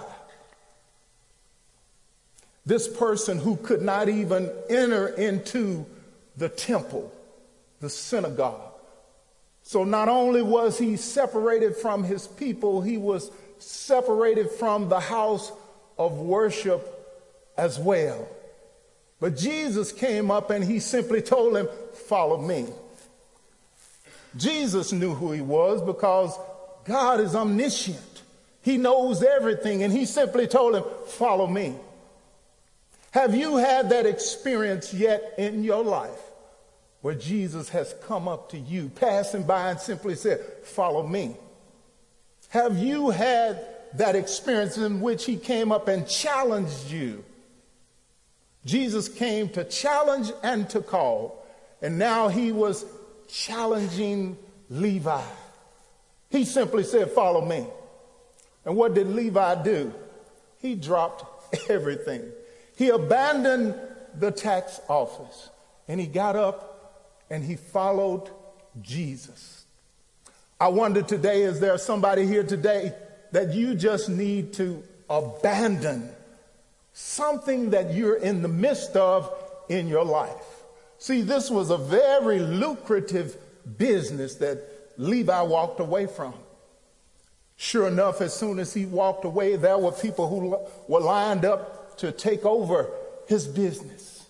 this 2.66 2.86
person 2.86 3.38
who 3.38 3.56
could 3.56 3.82
not 3.82 4.08
even 4.08 4.50
enter 4.68 5.08
into 5.08 5.84
the 6.36 6.48
temple, 6.48 7.12
the 7.80 7.90
synagogue. 7.90 8.72
So 9.62 9.84
not 9.84 10.08
only 10.08 10.42
was 10.42 10.78
he 10.78 10.96
separated 10.96 11.76
from 11.76 12.04
his 12.04 12.26
people, 12.26 12.82
he 12.82 12.96
was 12.96 13.30
separated 13.58 14.50
from 14.50 14.88
the 14.88 15.00
house 15.00 15.52
of 15.98 16.18
worship 16.18 16.96
as 17.56 17.78
well. 17.78 18.28
But 19.20 19.36
Jesus 19.36 19.92
came 19.92 20.30
up 20.30 20.50
and 20.50 20.64
he 20.64 20.80
simply 20.80 21.20
told 21.20 21.56
him, 21.56 21.68
Follow 22.08 22.40
me. 22.40 22.66
Jesus 24.36 24.92
knew 24.92 25.14
who 25.14 25.32
he 25.32 25.40
was 25.40 25.82
because 25.82 26.38
God 26.84 27.20
is 27.20 27.34
omniscient. 27.34 27.98
He 28.62 28.76
knows 28.76 29.22
everything, 29.22 29.82
and 29.82 29.92
he 29.92 30.04
simply 30.04 30.46
told 30.46 30.74
him, 30.74 30.84
Follow 31.06 31.46
me. 31.46 31.74
Have 33.12 33.34
you 33.34 33.56
had 33.56 33.90
that 33.90 34.06
experience 34.06 34.94
yet 34.94 35.34
in 35.38 35.64
your 35.64 35.82
life 35.82 36.20
where 37.00 37.14
Jesus 37.14 37.70
has 37.70 37.94
come 38.06 38.28
up 38.28 38.50
to 38.50 38.58
you, 38.58 38.90
passing 38.94 39.44
by, 39.44 39.70
and 39.70 39.80
simply 39.80 40.14
said, 40.14 40.40
Follow 40.62 41.06
me? 41.06 41.36
Have 42.50 42.78
you 42.78 43.10
had 43.10 43.64
that 43.94 44.14
experience 44.14 44.76
in 44.76 45.00
which 45.00 45.24
he 45.24 45.36
came 45.36 45.72
up 45.72 45.88
and 45.88 46.06
challenged 46.06 46.90
you? 46.90 47.24
Jesus 48.66 49.08
came 49.08 49.48
to 49.50 49.64
challenge 49.64 50.30
and 50.42 50.68
to 50.70 50.82
call, 50.82 51.46
and 51.80 51.98
now 51.98 52.28
he 52.28 52.52
was 52.52 52.84
challenging 53.28 54.36
Levi. 54.68 55.22
He 56.28 56.44
simply 56.44 56.84
said, 56.84 57.10
Follow 57.10 57.44
me. 57.44 57.66
And 58.64 58.76
what 58.76 58.94
did 58.94 59.08
Levi 59.08 59.62
do? 59.62 59.92
He 60.58 60.74
dropped 60.74 61.24
everything. 61.70 62.22
He 62.76 62.88
abandoned 62.90 63.74
the 64.18 64.30
tax 64.30 64.80
office 64.88 65.50
and 65.88 66.00
he 66.00 66.06
got 66.06 66.36
up 66.36 67.26
and 67.30 67.44
he 67.44 67.56
followed 67.56 68.28
Jesus. 68.82 69.64
I 70.58 70.68
wonder 70.68 71.02
today, 71.02 71.42
is 71.42 71.60
there 71.60 71.78
somebody 71.78 72.26
here 72.26 72.44
today 72.44 72.92
that 73.32 73.54
you 73.54 73.74
just 73.74 74.08
need 74.08 74.52
to 74.54 74.82
abandon 75.08 76.10
something 76.92 77.70
that 77.70 77.94
you're 77.94 78.16
in 78.16 78.42
the 78.42 78.48
midst 78.48 78.96
of 78.96 79.32
in 79.68 79.88
your 79.88 80.04
life? 80.04 80.64
See, 80.98 81.22
this 81.22 81.50
was 81.50 81.70
a 81.70 81.78
very 81.78 82.40
lucrative 82.40 83.36
business 83.78 84.34
that 84.36 84.62
Levi 84.98 85.40
walked 85.42 85.80
away 85.80 86.06
from. 86.06 86.34
Sure 87.62 87.86
enough, 87.86 88.22
as 88.22 88.32
soon 88.32 88.58
as 88.58 88.72
he 88.72 88.86
walked 88.86 89.26
away, 89.26 89.54
there 89.54 89.76
were 89.76 89.92
people 89.92 90.26
who 90.30 90.56
were 90.88 91.00
lined 91.00 91.44
up 91.44 91.98
to 91.98 92.10
take 92.10 92.46
over 92.46 92.88
his 93.28 93.46
business, 93.46 94.26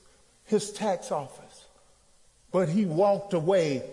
his 0.46 0.72
tax 0.72 1.12
office. 1.12 1.66
But 2.50 2.68
he 2.68 2.86
walked 2.86 3.32
away 3.32 3.84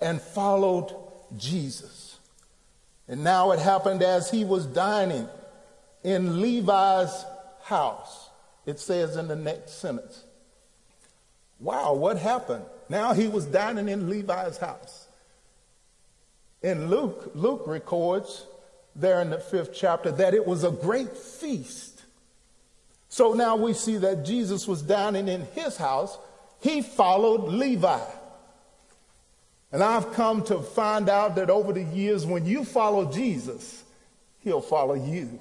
and 0.00 0.22
followed 0.22 0.94
Jesus. 1.36 2.20
And 3.08 3.24
now 3.24 3.50
it 3.50 3.58
happened 3.58 4.00
as 4.04 4.30
he 4.30 4.44
was 4.44 4.64
dining 4.64 5.28
in 6.04 6.40
Levi's 6.40 7.24
house. 7.64 8.30
It 8.64 8.78
says 8.78 9.16
in 9.16 9.26
the 9.26 9.34
next 9.34 9.80
sentence. 9.80 10.22
Wow, 11.58 11.94
what 11.94 12.16
happened? 12.16 12.64
Now 12.88 13.12
he 13.12 13.26
was 13.26 13.44
dining 13.44 13.88
in 13.88 14.08
Levi's 14.08 14.58
house. 14.58 15.08
And 16.62 16.90
Luke, 16.90 17.32
Luke 17.34 17.64
records 17.66 18.46
there 18.96 19.20
in 19.20 19.30
the 19.30 19.38
fifth 19.38 19.74
chapter 19.74 20.10
that 20.12 20.34
it 20.34 20.46
was 20.46 20.64
a 20.64 20.70
great 20.70 21.16
feast. 21.16 22.02
So 23.08 23.32
now 23.32 23.56
we 23.56 23.72
see 23.72 23.96
that 23.98 24.24
Jesus 24.24 24.66
was 24.66 24.82
dining 24.82 25.28
in 25.28 25.46
his 25.54 25.76
house. 25.76 26.18
He 26.60 26.82
followed 26.82 27.48
Levi. 27.52 28.00
And 29.72 29.82
I've 29.82 30.12
come 30.12 30.42
to 30.44 30.60
find 30.60 31.08
out 31.08 31.34
that 31.36 31.50
over 31.50 31.72
the 31.72 31.82
years, 31.82 32.24
when 32.24 32.46
you 32.46 32.64
follow 32.64 33.12
Jesus, 33.12 33.82
he'll 34.40 34.60
follow 34.60 34.94
you. 34.94 35.40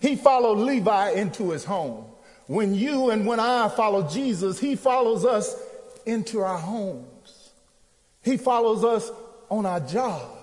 He 0.00 0.16
followed 0.16 0.58
Levi 0.58 1.10
into 1.12 1.50
his 1.50 1.64
home. 1.64 2.04
When 2.46 2.74
you 2.74 3.10
and 3.10 3.26
when 3.26 3.40
I 3.40 3.68
follow 3.68 4.08
Jesus, 4.08 4.58
he 4.58 4.76
follows 4.76 5.24
us 5.24 5.56
into 6.04 6.40
our 6.40 6.58
homes. 6.58 7.50
He 8.22 8.36
follows 8.36 8.84
us 8.84 9.10
on 9.48 9.66
our 9.66 9.80
job 9.80 10.35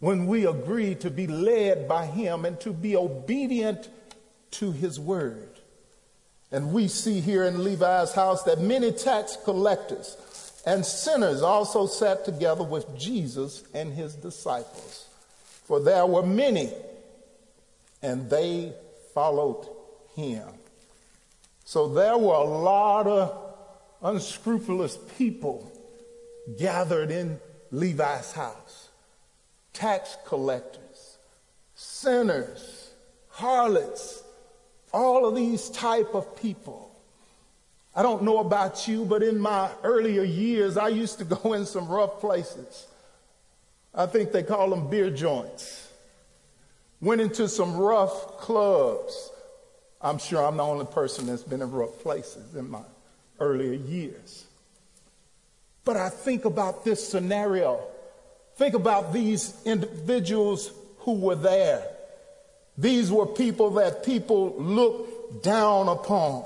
when 0.00 0.26
we 0.26 0.46
agree 0.46 0.94
to 0.96 1.10
be 1.10 1.26
led 1.26 1.86
by 1.86 2.06
Him 2.06 2.44
and 2.44 2.58
to 2.60 2.72
be 2.72 2.96
obedient 2.96 3.88
to 4.52 4.72
His 4.72 4.98
word. 4.98 5.50
And 6.52 6.72
we 6.72 6.88
see 6.88 7.20
here 7.20 7.44
in 7.44 7.62
Levi's 7.62 8.12
house 8.12 8.42
that 8.42 8.60
many 8.60 8.90
tax 8.90 9.36
collectors 9.44 10.16
and 10.66 10.84
sinners 10.84 11.42
also 11.42 11.86
sat 11.86 12.24
together 12.24 12.64
with 12.64 12.98
Jesus 12.98 13.62
and 13.72 13.92
his 13.92 14.14
disciples. 14.14 15.06
For 15.64 15.80
there 15.80 16.06
were 16.06 16.26
many, 16.26 16.72
and 18.02 18.28
they 18.28 18.72
followed 19.14 19.68
him. 20.16 20.46
So 21.64 21.88
there 21.88 22.18
were 22.18 22.34
a 22.34 22.44
lot 22.44 23.06
of 23.06 23.54
unscrupulous 24.02 24.98
people 25.16 25.70
gathered 26.58 27.10
in 27.10 27.38
Levi's 27.70 28.32
house 28.32 28.89
tax 29.80 30.18
collectors, 30.26 31.16
sinners, 31.74 32.90
harlots, 33.30 34.22
all 34.92 35.26
of 35.26 35.34
these 35.34 35.70
type 35.70 36.14
of 36.14 36.36
people. 36.36 36.94
I 37.96 38.02
don't 38.02 38.22
know 38.22 38.40
about 38.40 38.86
you, 38.86 39.06
but 39.06 39.22
in 39.22 39.40
my 39.40 39.70
earlier 39.82 40.22
years, 40.22 40.76
I 40.76 40.88
used 40.88 41.18
to 41.20 41.24
go 41.36 41.54
in 41.54 41.64
some 41.64 41.88
rough 41.88 42.20
places. 42.20 42.88
I 43.94 44.04
think 44.04 44.32
they 44.32 44.42
call 44.42 44.68
them 44.68 44.90
beer 44.90 45.08
joints. 45.10 45.90
Went 47.00 47.22
into 47.22 47.48
some 47.48 47.78
rough 47.78 48.36
clubs. 48.36 49.30
I'm 50.02 50.18
sure 50.18 50.44
I'm 50.44 50.58
the 50.58 50.62
only 50.62 50.86
person 50.86 51.26
that's 51.26 51.42
been 51.42 51.62
in 51.62 51.70
rough 51.70 51.98
places 52.00 52.54
in 52.54 52.68
my 52.68 52.82
earlier 53.38 53.72
years. 53.72 54.44
But 55.86 55.96
I 55.96 56.10
think 56.10 56.44
about 56.44 56.84
this 56.84 57.06
scenario. 57.06 57.89
Think 58.60 58.74
about 58.74 59.14
these 59.14 59.54
individuals 59.64 60.70
who 60.98 61.14
were 61.14 61.34
there. 61.34 61.82
These 62.76 63.10
were 63.10 63.24
people 63.24 63.70
that 63.70 64.04
people 64.04 64.54
looked 64.58 65.42
down 65.42 65.88
upon. 65.88 66.44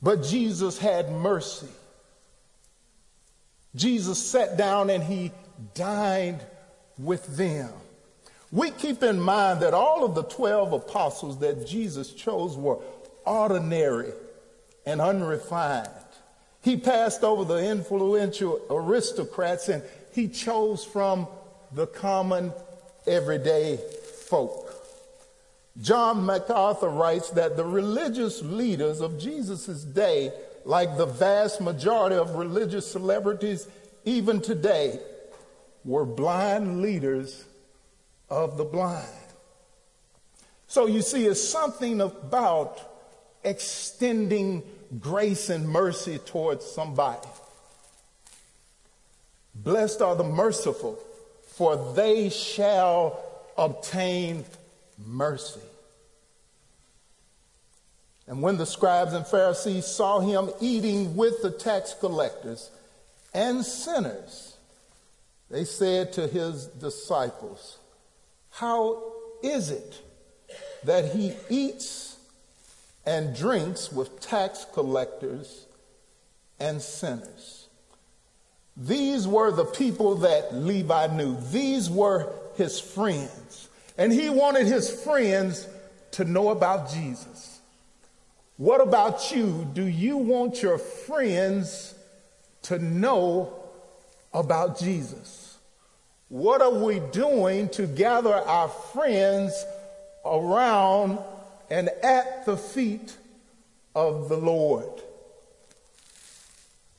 But 0.00 0.22
Jesus 0.22 0.78
had 0.78 1.12
mercy. 1.12 1.68
Jesus 3.76 4.18
sat 4.18 4.56
down 4.56 4.88
and 4.88 5.04
he 5.04 5.30
dined 5.74 6.40
with 6.96 7.36
them. 7.36 7.68
We 8.50 8.70
keep 8.70 9.02
in 9.02 9.20
mind 9.20 9.60
that 9.60 9.74
all 9.74 10.06
of 10.06 10.14
the 10.14 10.24
12 10.24 10.72
apostles 10.72 11.40
that 11.40 11.66
Jesus 11.66 12.14
chose 12.14 12.56
were 12.56 12.78
ordinary 13.26 14.14
and 14.86 15.02
unrefined. 15.02 15.90
He 16.62 16.78
passed 16.78 17.24
over 17.24 17.44
the 17.44 17.70
influential 17.70 18.60
aristocrats 18.70 19.68
and 19.68 19.82
he 20.12 20.28
chose 20.28 20.84
from 20.84 21.26
the 21.72 21.86
common 21.86 22.52
everyday 23.06 23.78
folk. 24.28 24.74
John 25.80 26.26
MacArthur 26.26 26.88
writes 26.88 27.30
that 27.30 27.56
the 27.56 27.64
religious 27.64 28.42
leaders 28.42 29.00
of 29.00 29.18
Jesus' 29.18 29.82
day, 29.84 30.32
like 30.64 30.96
the 30.96 31.06
vast 31.06 31.60
majority 31.60 32.16
of 32.16 32.34
religious 32.34 32.90
celebrities 32.90 33.68
even 34.04 34.40
today, 34.40 34.98
were 35.84 36.04
blind 36.04 36.82
leaders 36.82 37.44
of 38.28 38.56
the 38.56 38.64
blind. 38.64 39.06
So 40.66 40.86
you 40.86 41.02
see, 41.02 41.26
it's 41.26 41.42
something 41.42 42.00
about 42.00 42.80
extending 43.42 44.62
grace 44.98 45.48
and 45.48 45.68
mercy 45.68 46.18
towards 46.18 46.64
somebody. 46.64 47.28
Blessed 49.62 50.00
are 50.00 50.16
the 50.16 50.24
merciful, 50.24 50.98
for 51.46 51.92
they 51.94 52.30
shall 52.30 53.20
obtain 53.58 54.44
mercy. 55.06 55.60
And 58.26 58.40
when 58.42 58.56
the 58.56 58.64
scribes 58.64 59.12
and 59.12 59.26
Pharisees 59.26 59.84
saw 59.84 60.20
him 60.20 60.50
eating 60.60 61.16
with 61.16 61.42
the 61.42 61.50
tax 61.50 61.94
collectors 61.98 62.70
and 63.34 63.64
sinners, 63.64 64.56
they 65.50 65.64
said 65.64 66.12
to 66.14 66.26
his 66.26 66.66
disciples, 66.66 67.78
How 68.50 69.12
is 69.42 69.70
it 69.70 70.00
that 70.84 71.12
he 71.12 71.34
eats 71.50 72.16
and 73.04 73.36
drinks 73.36 73.92
with 73.92 74.20
tax 74.20 74.64
collectors 74.72 75.66
and 76.58 76.80
sinners? 76.80 77.59
These 78.80 79.28
were 79.28 79.52
the 79.52 79.66
people 79.66 80.16
that 80.16 80.54
Levi 80.54 81.14
knew. 81.14 81.36
These 81.52 81.90
were 81.90 82.32
his 82.54 82.80
friends. 82.80 83.68
And 83.98 84.10
he 84.10 84.30
wanted 84.30 84.66
his 84.66 84.90
friends 85.04 85.68
to 86.12 86.24
know 86.24 86.48
about 86.48 86.90
Jesus. 86.90 87.60
What 88.56 88.80
about 88.80 89.30
you? 89.30 89.68
Do 89.74 89.84
you 89.84 90.16
want 90.16 90.62
your 90.62 90.78
friends 90.78 91.94
to 92.62 92.78
know 92.78 93.52
about 94.32 94.78
Jesus? 94.78 95.58
What 96.28 96.62
are 96.62 96.70
we 96.72 97.00
doing 97.12 97.68
to 97.70 97.86
gather 97.86 98.34
our 98.34 98.68
friends 98.68 99.52
around 100.24 101.18
and 101.70 101.88
at 102.02 102.46
the 102.46 102.56
feet 102.56 103.14
of 103.94 104.30
the 104.30 104.36
Lord? 104.36 105.02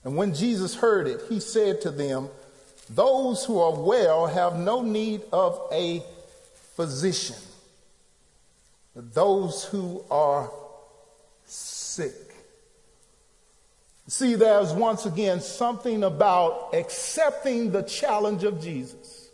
And 0.04 0.16
when 0.16 0.34
Jesus 0.34 0.76
heard 0.76 1.08
it, 1.08 1.22
he 1.30 1.40
said 1.40 1.82
to 1.82 1.92
them, 1.92 2.30
Those 2.90 3.46
who 3.46 3.60
are 3.60 3.80
well 3.80 4.28
have 4.28 4.58
no 4.58 4.82
need 4.82 5.22
of 5.32 5.68
a 5.72 6.04
physician, 6.76 7.36
but 8.96 9.14
those 9.14 9.64
who 9.66 10.04
are 10.10 10.52
sick. 11.46 12.14
See, 14.08 14.36
there's 14.36 14.74
once 14.74 15.06
again 15.06 15.40
something 15.40 16.04
about 16.04 16.74
accepting 16.74 17.72
the 17.72 17.84
challenge 17.84 18.44
of 18.44 18.62
Jesus. 18.62 19.30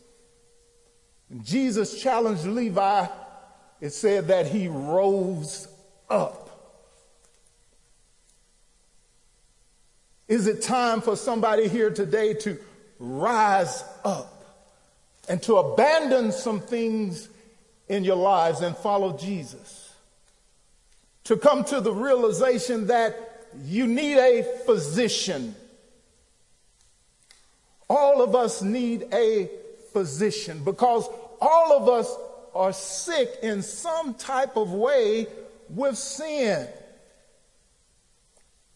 When 1.30 1.43
Jesus 1.43 2.01
challenged 2.01 2.45
Levi, 2.45 3.08
it 3.82 3.89
said 3.91 4.27
that 4.27 4.47
he 4.47 4.67
rose 4.67 5.67
up. 6.10 6.47
Is 10.28 10.46
it 10.48 10.62
time 10.62 11.00
for 11.02 11.16
somebody 11.16 11.70
here 11.70 11.90
today 11.90 12.34
to 12.34 12.58
rise 13.00 13.84
up 14.04 14.34
and 15.30 15.42
to 15.44 15.56
abandon 15.58 16.34
some 16.34 16.60
things 16.60 17.30
in 17.88 18.04
your 18.04 18.18
lives 18.18 18.60
and 18.60 18.76
follow 18.76 19.18
Jesus? 19.18 19.94
To 21.26 21.38
come 21.38 21.63
to 21.66 21.80
the 21.80 21.94
realization 21.94 22.88
that 22.88 23.48
you 23.63 23.88
need 23.88 24.18
a 24.18 24.44
physician. 24.66 25.56
All 27.90 28.22
of 28.22 28.36
us 28.36 28.62
need 28.62 29.08
a 29.13 29.50
physician 29.94 30.62
because 30.66 31.08
all 31.40 31.72
of 31.72 31.88
us 31.88 32.13
are 32.54 32.74
sick 32.74 33.30
in 33.44 33.62
some 33.62 34.13
type 34.16 34.58
of 34.58 34.74
way 34.74 35.28
with 35.70 35.98
sin. 35.98 36.68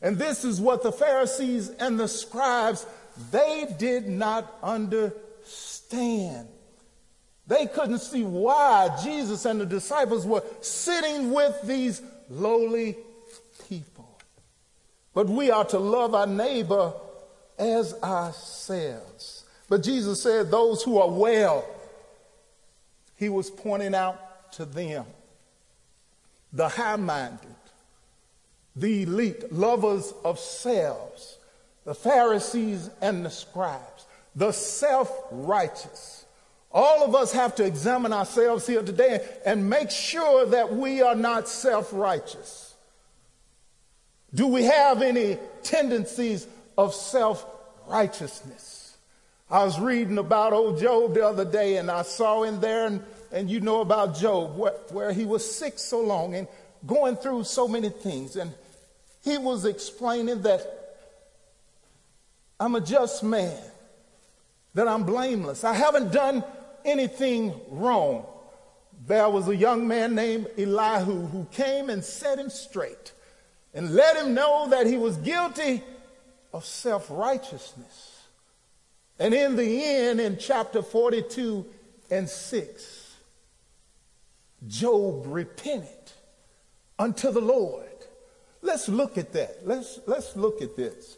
And 0.02 0.18
this 0.18 0.44
is 0.44 0.60
what 0.60 0.84
the 0.84 0.92
Pharisees 0.92 1.70
and 1.70 2.00
the 2.00 2.08
scribes, 2.08 2.86
they 3.32 3.68
did 3.78 4.08
not 4.08 4.58
understand. 4.64 6.48
They 7.48 7.68
couldn't 7.68 8.00
see 8.00 8.24
why 8.24 8.98
Jesus 9.04 9.46
and 9.46 9.60
the 9.60 9.66
disciples 9.66 10.26
were 10.26 10.44
sitting 10.62 11.32
with 11.32 11.62
these 11.64 12.02
lowly 12.30 12.98
people. 13.68 14.20
But 15.14 15.28
we 15.28 15.52
are 15.52 15.66
to 15.66 15.80
love 15.80 16.16
our 16.16 16.28
neighbor 16.28 16.94
as 17.60 17.94
ourselves. 18.02 19.44
But 19.70 19.84
Jesus 19.84 20.22
said, 20.22 20.50
Those 20.50 20.82
who 20.84 20.98
are 21.00 21.10
well, 21.10 21.66
he 23.18 23.30
was 23.30 23.50
pointing 23.50 23.96
out 23.96 24.52
to 24.54 24.66
them, 24.66 25.06
the 26.52 26.70
high 26.70 26.96
minded, 26.96 27.56
the 28.76 29.04
elite, 29.04 29.52
lovers 29.52 30.14
of 30.24 30.40
selves, 30.40 31.38
the 31.86 31.96
Pharisees 31.96 32.90
and 33.02 33.26
the 33.26 33.30
scribes, 33.30 34.06
the 34.36 34.52
self 34.52 35.12
righteous. 35.32 36.26
All 36.72 37.04
of 37.04 37.16
us 37.16 37.34
have 37.34 37.56
to 37.56 37.66
examine 37.66 38.14
ourselves 38.14 38.66
here 38.66 38.82
today 38.82 39.28
and 39.46 39.70
make 39.70 39.92
sure 39.92 40.46
that 40.46 40.74
we 40.74 41.02
are 41.02 41.16
not 41.16 41.50
self 41.50 41.92
righteous. 41.92 42.74
Do 44.34 44.48
we 44.48 44.64
have 44.64 45.02
any 45.02 45.38
tendencies 45.64 46.48
of 46.78 46.94
self 46.94 47.46
righteousness? 47.88 48.98
I 49.50 49.66
was 49.66 49.78
reading 49.82 50.18
about 50.18 50.54
old 50.54 50.80
Job 50.80 51.14
the 51.14 51.28
other 51.28 51.44
day 51.44 51.76
and 51.76 51.92
I 51.92 52.04
saw 52.04 52.44
in 52.44 52.62
there, 52.62 52.86
and, 52.86 53.04
and 53.34 53.50
you 53.50 53.60
know 53.60 53.82
about 53.82 54.16
Job, 54.16 54.58
where, 54.58 54.72
where 54.92 55.12
he 55.12 55.26
was 55.26 55.50
sick 55.50 55.78
so 55.78 56.00
long 56.00 56.36
and 56.36 56.48
going 56.88 57.18
through 57.18 57.44
so 57.44 57.68
many 57.68 57.90
things. 57.90 58.38
And 58.38 58.54
he 59.24 59.38
was 59.38 59.66
explaining 59.66 60.42
that 60.42 60.62
I'm 62.60 62.76
a 62.76 62.82
just 62.82 63.24
man, 63.24 63.58
that 64.74 64.88
I'm 64.88 65.04
blameless. 65.04 65.64
I 65.64 65.74
haven't 65.74 66.12
done 66.12 66.44
anything 66.86 67.54
wrong. 67.70 68.26
There 69.08 69.30
was 69.30 69.48
a 69.48 69.56
young 69.56 69.88
man 69.88 70.14
named 70.14 70.48
Elihu 70.58 71.26
who 71.28 71.48
came 71.52 71.90
and 71.90 72.04
set 72.04 72.38
him 72.38 72.50
straight 72.50 73.14
and 73.74 73.96
let 73.96 74.18
him 74.18 74.34
know 74.34 74.68
that 74.70 74.86
he 74.86 74.98
was 74.98 75.18
guilty 75.18 75.84
of 76.54 76.66
self 76.66 77.08
righteousness. 77.10 78.20
And 79.18 79.34
in 79.34 79.56
the 79.56 79.84
end, 79.84 80.20
in 80.20 80.38
chapter 80.38 80.82
42 80.82 81.66
and 82.10 82.28
6, 82.28 83.16
Job 84.68 85.24
repented 85.28 86.12
unto 86.98 87.32
the 87.32 87.42
Lord. 87.42 87.90
Let's 88.62 88.88
look 88.88 89.17
at 89.17 89.34
that. 89.34 89.65
Let's, 89.65 90.00
let's 90.06 90.36
look 90.36 90.62
at 90.62 90.76
this 90.76 91.17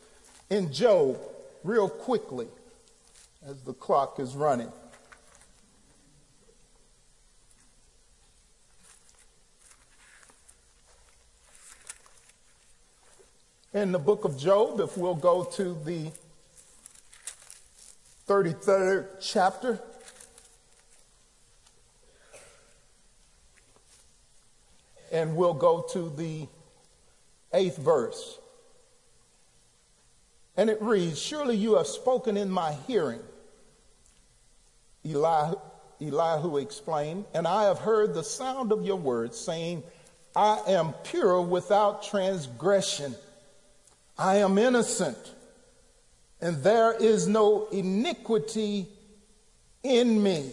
in 0.49 0.71
Job 0.71 1.19
real 1.63 1.89
quickly 1.89 2.47
as 3.45 3.61
the 3.63 3.73
clock 3.73 4.19
is 4.19 4.35
running. 4.35 4.71
In 13.73 13.91
the 13.91 13.99
book 13.99 14.23
of 14.23 14.37
Job, 14.37 14.79
if 14.79 14.97
we'll 14.97 15.15
go 15.15 15.43
to 15.43 15.73
the 15.83 16.11
33rd 18.27 19.07
chapter. 19.19 19.79
And 25.11 25.35
we'll 25.35 25.53
go 25.53 25.85
to 25.91 26.09
the 26.09 26.47
eighth 27.53 27.77
verse. 27.77 28.39
And 30.55 30.69
it 30.69 30.81
reads, 30.81 31.19
Surely 31.19 31.55
you 31.55 31.75
have 31.75 31.87
spoken 31.87 32.37
in 32.37 32.49
my 32.49 32.73
hearing. 32.87 33.21
Elihu, 35.05 35.55
Elihu 36.01 36.57
explained, 36.57 37.25
And 37.33 37.47
I 37.47 37.63
have 37.63 37.79
heard 37.79 38.13
the 38.13 38.23
sound 38.23 38.71
of 38.71 38.85
your 38.85 38.97
words, 38.97 39.37
saying, 39.37 39.83
I 40.35 40.59
am 40.67 40.93
pure 41.03 41.41
without 41.41 42.03
transgression. 42.03 43.15
I 44.17 44.37
am 44.37 44.57
innocent, 44.57 45.17
and 46.39 46.63
there 46.63 46.93
is 46.93 47.27
no 47.27 47.67
iniquity 47.71 48.87
in 49.81 50.21
me. 50.21 50.51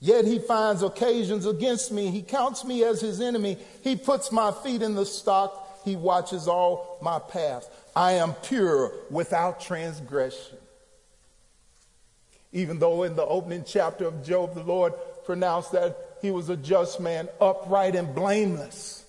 Yet 0.00 0.24
he 0.24 0.38
finds 0.38 0.82
occasions 0.82 1.44
against 1.44 1.92
me. 1.92 2.10
He 2.10 2.22
counts 2.22 2.64
me 2.64 2.82
as 2.84 3.02
his 3.02 3.20
enemy. 3.20 3.58
He 3.84 3.96
puts 3.96 4.32
my 4.32 4.50
feet 4.50 4.80
in 4.80 4.94
the 4.94 5.04
stock. 5.04 5.82
He 5.84 5.94
watches 5.94 6.48
all 6.48 6.98
my 7.02 7.18
paths. 7.18 7.68
I 7.94 8.12
am 8.12 8.32
pure 8.34 8.92
without 9.10 9.60
transgression. 9.60 10.56
Even 12.52 12.78
though 12.78 13.02
in 13.02 13.14
the 13.14 13.24
opening 13.24 13.64
chapter 13.66 14.06
of 14.06 14.24
Job, 14.24 14.54
the 14.54 14.62
Lord 14.62 14.94
pronounced 15.24 15.72
that 15.72 15.96
he 16.22 16.30
was 16.30 16.48
a 16.48 16.56
just 16.56 16.98
man, 16.98 17.28
upright 17.40 17.94
and 17.94 18.14
blameless. 18.14 19.04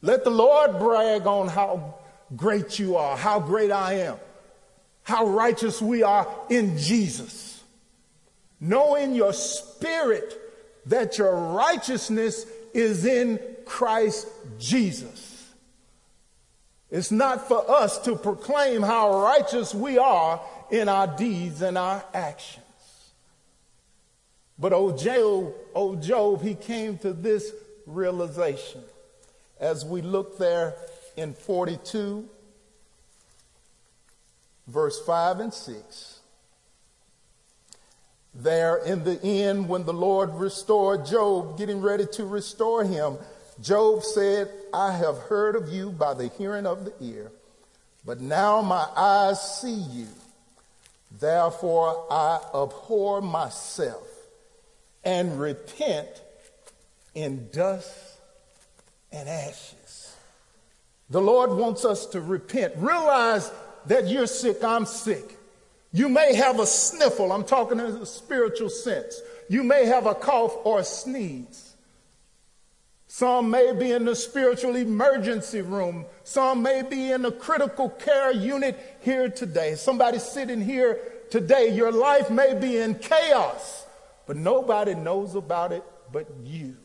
Let 0.00 0.24
the 0.24 0.30
Lord 0.30 0.78
brag 0.78 1.26
on 1.26 1.48
how 1.48 1.94
great 2.34 2.78
you 2.78 2.96
are, 2.96 3.16
how 3.16 3.40
great 3.40 3.70
I 3.70 3.94
am, 4.00 4.16
how 5.02 5.26
righteous 5.26 5.80
we 5.80 6.02
are 6.02 6.26
in 6.48 6.78
Jesus. 6.78 7.55
Know 8.60 8.94
in 8.94 9.14
your 9.14 9.32
spirit 9.32 10.40
that 10.86 11.18
your 11.18 11.34
righteousness 11.34 12.46
is 12.72 13.04
in 13.04 13.40
Christ 13.64 14.28
Jesus. 14.58 15.52
It's 16.90 17.10
not 17.10 17.48
for 17.48 17.68
us 17.68 17.98
to 18.00 18.14
proclaim 18.14 18.82
how 18.82 19.20
righteous 19.20 19.74
we 19.74 19.98
are 19.98 20.40
in 20.70 20.88
our 20.88 21.06
deeds 21.06 21.60
and 21.60 21.76
our 21.76 22.04
actions. 22.14 22.64
But 24.58 24.72
old 24.72 24.98
Job, 24.98 25.52
old 25.74 26.02
Job, 26.02 26.42
he 26.42 26.54
came 26.54 26.96
to 26.98 27.12
this 27.12 27.52
realization 27.86 28.82
as 29.60 29.84
we 29.84 30.00
look 30.00 30.38
there 30.38 30.74
in 31.16 31.34
42, 31.34 32.28
verse 34.66 35.04
5 35.04 35.40
and 35.40 35.52
6. 35.52 36.15
There 38.38 38.76
in 38.76 39.02
the 39.02 39.22
end, 39.22 39.68
when 39.68 39.84
the 39.84 39.94
Lord 39.94 40.34
restored 40.34 41.06
Job, 41.06 41.56
getting 41.56 41.80
ready 41.80 42.06
to 42.12 42.26
restore 42.26 42.84
him, 42.84 43.16
Job 43.62 44.02
said, 44.02 44.50
I 44.74 44.92
have 44.92 45.16
heard 45.16 45.56
of 45.56 45.70
you 45.70 45.90
by 45.90 46.12
the 46.12 46.28
hearing 46.28 46.66
of 46.66 46.84
the 46.84 46.92
ear, 47.00 47.32
but 48.04 48.20
now 48.20 48.60
my 48.60 48.86
eyes 48.94 49.60
see 49.60 49.72
you. 49.72 50.08
Therefore 51.18 52.04
I 52.10 52.40
abhor 52.54 53.22
myself 53.22 54.06
and 55.02 55.40
repent 55.40 56.08
in 57.14 57.48
dust 57.52 58.18
and 59.12 59.28
ashes. 59.28 60.14
The 61.08 61.22
Lord 61.22 61.52
wants 61.52 61.86
us 61.86 62.04
to 62.06 62.20
repent. 62.20 62.74
Realize 62.76 63.50
that 63.86 64.08
you're 64.08 64.26
sick, 64.26 64.62
I'm 64.62 64.84
sick. 64.84 65.35
You 65.92 66.08
may 66.08 66.34
have 66.34 66.60
a 66.60 66.66
sniffle, 66.66 67.32
I'm 67.32 67.44
talking 67.44 67.78
in 67.78 67.86
a 67.86 68.06
spiritual 68.06 68.68
sense. 68.68 69.20
You 69.48 69.62
may 69.62 69.86
have 69.86 70.06
a 70.06 70.14
cough 70.14 70.54
or 70.64 70.80
a 70.80 70.84
sneeze. 70.84 71.74
Some 73.06 73.50
may 73.50 73.72
be 73.72 73.92
in 73.92 74.04
the 74.04 74.14
spiritual 74.14 74.76
emergency 74.76 75.62
room. 75.62 76.04
Some 76.24 76.62
may 76.62 76.82
be 76.82 77.12
in 77.12 77.22
the 77.22 77.32
critical 77.32 77.88
care 77.88 78.32
unit 78.32 78.98
here 79.00 79.30
today. 79.30 79.74
Somebody 79.76 80.18
sitting 80.18 80.60
here 80.60 81.00
today, 81.30 81.74
your 81.74 81.92
life 81.92 82.30
may 82.30 82.54
be 82.54 82.76
in 82.76 82.96
chaos 82.96 83.86
but 84.26 84.36
nobody 84.36 84.94
knows 84.94 85.34
about 85.34 85.72
it 85.72 85.84
but 86.12 86.26
you. 86.44 86.76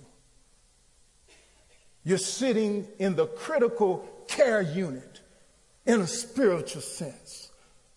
You're 2.04 2.18
sitting 2.18 2.88
in 3.00 3.16
the 3.16 3.28
critical 3.28 4.08
care 4.28 4.62
unit 4.62 5.22
in 5.86 6.02
a 6.02 6.08
spiritual 6.08 6.82
sense. 6.82 7.51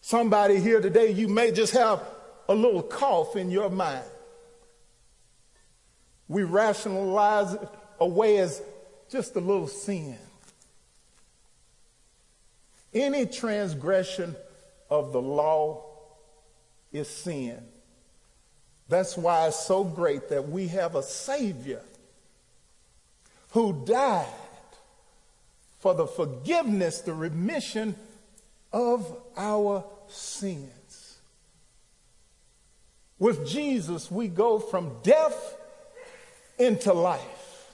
Somebody 0.06 0.60
here 0.60 0.82
today, 0.82 1.12
you 1.12 1.28
may 1.28 1.50
just 1.50 1.72
have 1.72 2.02
a 2.46 2.54
little 2.54 2.82
cough 2.82 3.36
in 3.36 3.50
your 3.50 3.70
mind. 3.70 4.04
We 6.28 6.42
rationalize 6.42 7.54
it 7.54 7.66
away 7.98 8.36
as 8.36 8.60
just 9.08 9.34
a 9.34 9.40
little 9.40 9.66
sin. 9.66 10.18
Any 12.92 13.24
transgression 13.24 14.36
of 14.90 15.14
the 15.14 15.22
law 15.22 15.86
is 16.92 17.08
sin. 17.08 17.64
That's 18.90 19.16
why 19.16 19.46
it's 19.46 19.64
so 19.64 19.84
great 19.84 20.28
that 20.28 20.50
we 20.50 20.68
have 20.68 20.96
a 20.96 21.02
Savior 21.02 21.80
who 23.52 23.86
died 23.86 24.26
for 25.78 25.94
the 25.94 26.06
forgiveness, 26.06 27.00
the 27.00 27.14
remission 27.14 27.96
of 28.74 29.16
our 29.36 29.84
sins. 30.08 31.18
With 33.20 33.46
Jesus, 33.46 34.10
we 34.10 34.26
go 34.26 34.58
from 34.58 34.96
death 35.04 35.56
into 36.58 36.92
life. 36.92 37.72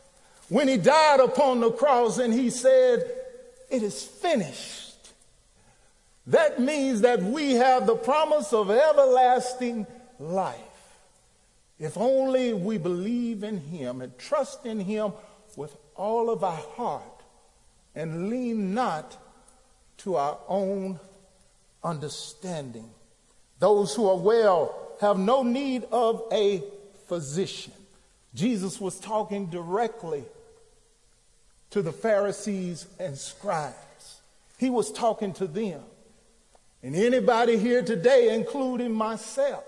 When 0.50 0.68
he 0.68 0.76
died 0.76 1.20
upon 1.20 1.60
the 1.60 1.72
cross 1.72 2.18
and 2.18 2.34
he 2.34 2.50
said, 2.50 3.10
It 3.70 3.82
is 3.82 4.04
finished, 4.04 5.10
that 6.26 6.60
means 6.60 7.00
that 7.00 7.22
we 7.22 7.54
have 7.54 7.86
the 7.86 7.96
promise 7.96 8.52
of 8.52 8.70
everlasting 8.70 9.86
life. 10.18 10.58
If 11.78 11.96
only 11.96 12.52
we 12.52 12.76
believe 12.76 13.42
in 13.42 13.58
Him 13.58 14.02
and 14.02 14.16
trust 14.18 14.66
in 14.66 14.80
Him 14.80 15.12
with 15.56 15.74
all 15.96 16.28
of 16.28 16.44
our 16.44 16.62
heart 16.76 17.22
and 17.94 18.28
lean 18.28 18.74
not 18.74 19.16
to 20.00 20.16
our 20.16 20.38
own 20.48 20.98
understanding. 21.82 22.90
Those 23.58 23.94
who 23.94 24.08
are 24.08 24.16
well 24.16 24.74
have 25.00 25.18
no 25.18 25.42
need 25.42 25.84
of 25.92 26.24
a 26.32 26.62
physician. 27.06 27.72
Jesus 28.34 28.80
was 28.80 28.98
talking 28.98 29.46
directly 29.46 30.24
to 31.70 31.82
the 31.82 31.92
Pharisees 31.92 32.86
and 32.98 33.16
scribes. 33.16 34.20
He 34.58 34.70
was 34.70 34.92
talking 34.92 35.32
to 35.34 35.46
them. 35.46 35.80
And 36.82 36.94
anybody 36.94 37.58
here 37.58 37.82
today, 37.82 38.34
including 38.34 38.92
myself, 38.92 39.64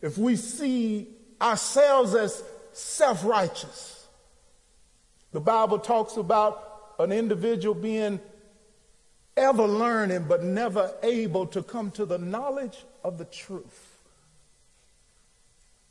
if 0.00 0.16
we 0.16 0.36
see 0.36 1.08
ourselves 1.40 2.14
as 2.14 2.42
self 2.72 3.24
righteous. 3.24 4.06
The 5.32 5.40
Bible 5.40 5.78
talks 5.78 6.16
about 6.16 6.94
an 6.98 7.12
individual 7.12 7.74
being 7.74 8.20
ever 9.36 9.66
learning 9.66 10.26
but 10.28 10.42
never 10.42 10.94
able 11.02 11.46
to 11.46 11.62
come 11.62 11.90
to 11.92 12.04
the 12.04 12.18
knowledge 12.18 12.84
of 13.02 13.18
the 13.18 13.24
truth. 13.24 13.98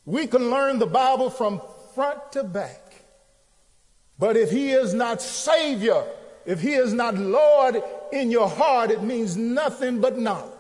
We 0.05 0.27
can 0.27 0.49
learn 0.49 0.79
the 0.79 0.85
Bible 0.85 1.29
from 1.29 1.61
front 1.93 2.31
to 2.33 2.43
back. 2.43 2.79
But 4.19 4.37
if 4.37 4.51
he 4.51 4.71
is 4.71 4.93
not 4.93 5.21
Savior, 5.21 6.03
if 6.45 6.61
he 6.61 6.73
is 6.73 6.93
not 6.93 7.15
Lord 7.15 7.81
in 8.11 8.31
your 8.31 8.49
heart, 8.49 8.91
it 8.91 9.01
means 9.01 9.37
nothing 9.37 10.01
but 10.01 10.17
knowledge. 10.17 10.53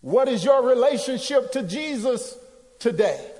What 0.00 0.28
is 0.28 0.44
your 0.44 0.62
relationship 0.62 1.52
to 1.52 1.62
Jesus 1.62 2.38
today? 2.78 3.32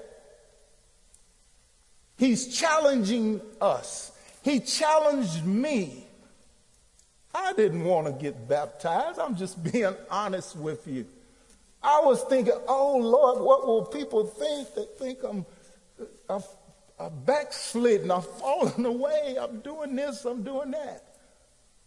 He's 2.17 2.59
challenging 2.59 3.41
us. 3.61 4.11
He 4.43 4.59
challenged 4.59 5.45
me. 5.47 6.08
I 7.35 7.53
didn't 7.53 7.85
want 7.85 8.07
to 8.07 8.13
get 8.13 8.49
baptized. 8.49 9.19
I'm 9.19 9.37
just 9.37 9.63
being 9.73 9.95
honest 10.11 10.57
with 10.57 10.87
you. 10.87 11.07
I 11.83 12.01
was 12.03 12.23
thinking, 12.25 12.55
oh 12.67 12.97
Lord, 12.97 13.41
what 13.41 13.67
will 13.67 13.85
people 13.85 14.25
think? 14.27 14.75
They 14.75 14.87
think 14.99 15.19
I'm, 15.23 15.47
I'm, 16.29 16.43
I'm 16.99 17.25
backslidden, 17.25 18.11
I'm 18.11 18.23
falling 18.41 18.85
away, 18.85 19.37
I'm 19.41 19.61
doing 19.61 19.95
this, 19.95 20.25
I'm 20.25 20.43
doing 20.43 20.73
that. 20.73 21.05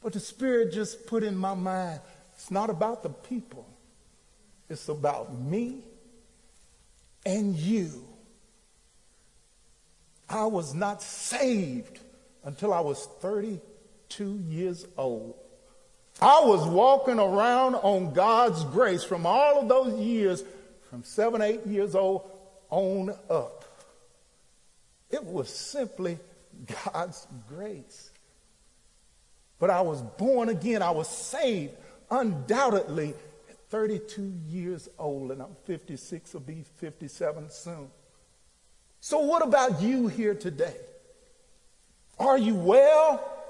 But 0.01 0.13
the 0.13 0.19
Spirit 0.19 0.71
just 0.71 1.05
put 1.05 1.23
in 1.23 1.35
my 1.35 1.53
mind, 1.53 1.99
it's 2.33 2.49
not 2.49 2.69
about 2.69 3.03
the 3.03 3.09
people. 3.09 3.67
It's 4.69 4.87
about 4.87 5.37
me 5.37 5.81
and 7.25 7.55
you. 7.55 8.07
I 10.29 10.45
was 10.45 10.73
not 10.73 11.03
saved 11.03 11.99
until 12.45 12.73
I 12.73 12.79
was 12.79 13.07
32 14.11 14.43
years 14.49 14.85
old. 14.97 15.35
I 16.21 16.41
was 16.43 16.67
walking 16.67 17.19
around 17.19 17.75
on 17.75 18.13
God's 18.13 18.63
grace 18.65 19.03
from 19.03 19.25
all 19.25 19.61
of 19.61 19.69
those 19.69 19.99
years, 19.99 20.43
from 20.89 21.03
seven, 21.03 21.41
eight 21.41 21.65
years 21.65 21.95
old 21.95 22.29
on 22.69 23.15
up. 23.29 23.65
It 25.09 25.23
was 25.23 25.49
simply 25.49 26.19
God's 26.85 27.25
grace. 27.47 28.11
But 29.59 29.69
I 29.69 29.81
was 29.81 30.01
born 30.01 30.49
again. 30.49 30.81
I 30.81 30.91
was 30.91 31.07
saved 31.07 31.73
undoubtedly 32.09 33.13
at 33.49 33.57
32 33.69 34.33
years 34.47 34.89
old, 34.99 35.31
and 35.31 35.41
I'm 35.41 35.55
56, 35.65 36.33
will 36.33 36.41
be 36.41 36.65
57 36.77 37.49
soon. 37.49 37.87
So, 38.99 39.19
what 39.19 39.43
about 39.43 39.81
you 39.81 40.07
here 40.07 40.35
today? 40.35 40.75
Are 42.19 42.37
you 42.37 42.53
well 42.53 43.40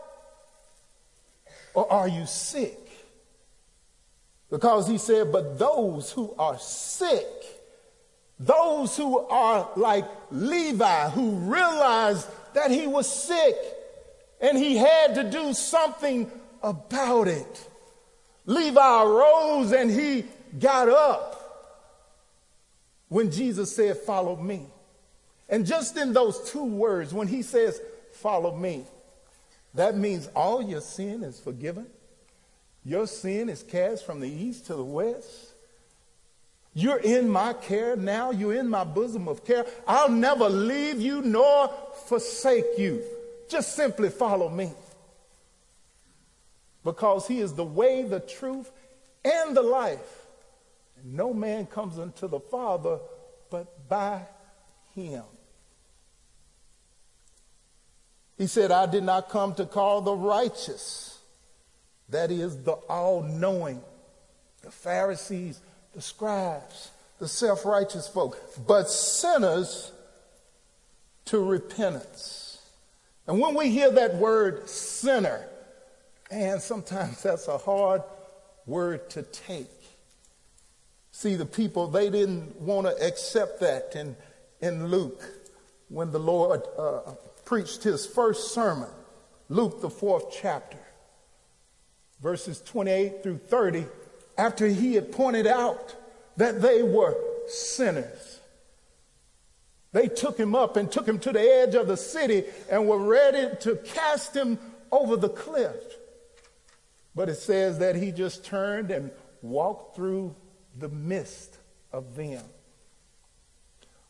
or 1.74 1.92
are 1.92 2.08
you 2.08 2.26
sick? 2.26 2.78
Because 4.50 4.88
he 4.88 4.98
said, 4.98 5.32
but 5.32 5.58
those 5.58 6.12
who 6.12 6.34
are 6.38 6.60
sick, 6.60 7.26
those 8.40 8.98
who 8.98 9.20
are 9.20 9.70
like 9.78 10.06
Levi, 10.30 11.10
who 11.10 11.32
realized 11.32 12.28
that 12.54 12.70
he 12.70 12.86
was 12.86 13.10
sick 13.10 13.56
and 14.42 14.58
he 14.58 14.76
had 14.76 15.16
to 15.16 15.30
do 15.30 15.54
something 15.54 16.30
about 16.62 17.28
it. 17.28 17.70
Levi 18.46 19.04
arose 19.04 19.72
and 19.72 19.90
he 19.90 20.26
got 20.60 20.90
up 20.90 21.42
when 23.08 23.32
Jesus 23.32 23.76
said, 23.76 23.98
Follow 23.98 24.36
me. 24.36 24.66
And 25.48 25.66
just 25.66 25.98
in 25.98 26.14
those 26.14 26.50
two 26.52 26.64
words, 26.64 27.14
when 27.14 27.28
he 27.28 27.42
says, 27.42 27.80
Follow 28.14 28.56
me, 28.56 28.86
that 29.74 29.96
means 29.98 30.30
all 30.36 30.62
your 30.62 30.82
sin 30.82 31.24
is 31.24 31.40
forgiven. 31.40 31.88
Your 32.84 33.08
sin 33.08 33.50
is 33.50 33.64
cast 33.64 34.06
from 34.06 34.20
the 34.20 34.30
east 34.30 34.68
to 34.68 34.76
the 34.76 34.84
west. 34.84 35.54
You're 36.74 37.00
in 37.00 37.30
my 37.30 37.54
care 37.54 37.96
now. 37.96 38.32
You're 38.32 38.56
in 38.56 38.70
my 38.70 38.84
bosom 38.84 39.28
of 39.28 39.46
care. 39.46 39.66
I'll 39.88 40.10
never 40.10 40.50
leave 40.50 41.00
you 41.00 41.22
nor 41.22 41.70
forsake 42.08 42.78
you. 42.78 43.04
Just 43.50 43.76
simply 43.76 44.10
follow 44.10 44.50
me. 44.50 44.72
Because 46.84 47.28
he 47.28 47.40
is 47.40 47.54
the 47.54 47.66
way, 47.66 48.04
the 48.04 48.22
truth, 48.22 48.72
and 49.24 49.56
the 49.56 49.62
life. 49.62 50.26
No 51.04 51.34
man 51.34 51.66
comes 51.66 52.00
unto 52.00 52.28
the 52.28 52.40
Father 52.40 53.00
but 53.50 53.88
by 53.90 54.22
him. 54.96 55.24
He 58.42 58.48
said, 58.48 58.72
I 58.72 58.88
did 58.88 59.04
not 59.04 59.30
come 59.30 59.54
to 59.54 59.68
call 59.68 60.02
the 60.02 60.16
righteous, 60.16 61.20
that 62.10 62.32
is, 62.32 62.64
the 62.64 62.72
all 62.72 63.22
knowing, 63.22 63.80
the 64.64 64.72
Pharisees, 64.72 65.60
the 65.94 66.02
scribes, 66.02 66.90
the 67.20 67.28
self 67.28 67.66
righteous 67.66 68.08
folk, 68.08 68.42
but 68.66 68.90
sinners 68.90 69.92
to 71.26 71.38
repentance. 71.38 72.60
And 73.28 73.40
when 73.40 73.54
we 73.54 73.70
hear 73.70 73.92
that 73.92 74.16
word 74.16 74.68
sinner, 74.68 75.46
and 76.32 76.60
sometimes 76.60 77.22
that's 77.22 77.48
a 77.48 77.60
hard 77.60 78.02
word 78.66 79.08
to 79.12 79.22
take. 79.22 79.70
See, 81.12 81.36
the 81.36 81.46
people, 81.46 81.86
they 81.86 82.10
didn't 82.10 82.60
want 82.60 82.88
to 82.88 83.06
accept 83.06 83.60
that 83.60 83.96
in, 83.96 84.16
in 84.62 84.88
Luke 84.88 85.24
when 85.90 86.10
the 86.10 86.18
Lord 86.18 86.64
uh, 86.76 87.02
preached 87.52 87.84
his 87.84 88.06
first 88.06 88.54
sermon, 88.54 88.88
Luke, 89.50 89.82
the 89.82 89.90
fourth 89.90 90.32
chapter, 90.32 90.78
verses 92.22 92.62
28 92.62 93.22
through 93.22 93.40
30, 93.40 93.88
after 94.38 94.68
he 94.68 94.96
had 94.96 95.12
pointed 95.12 95.46
out 95.46 95.94
that 96.38 96.62
they 96.62 96.82
were 96.82 97.14
sinners. 97.50 98.40
They 99.92 100.08
took 100.08 100.38
him 100.38 100.56
up 100.56 100.78
and 100.78 100.90
took 100.90 101.06
him 101.06 101.20
to 101.20 101.34
the 101.34 101.42
edge 101.42 101.76
of 101.76 101.88
the 101.88 101.98
city 101.98 102.46
and 102.70 102.88
were 102.88 102.98
ready 102.98 103.54
to 103.64 103.76
cast 103.84 104.34
him 104.34 104.58
over 104.90 105.18
the 105.18 105.28
cliff. 105.28 105.76
But 107.14 107.28
it 107.28 107.36
says 107.36 107.80
that 107.80 107.98
he 107.98 108.14
just 108.14 108.46
turned 108.46 108.92
and 108.92 109.12
walked 109.42 109.98
through 109.98 110.38
the 110.80 110.88
midst 110.88 111.58
of 111.92 112.16
them. 112.16 112.46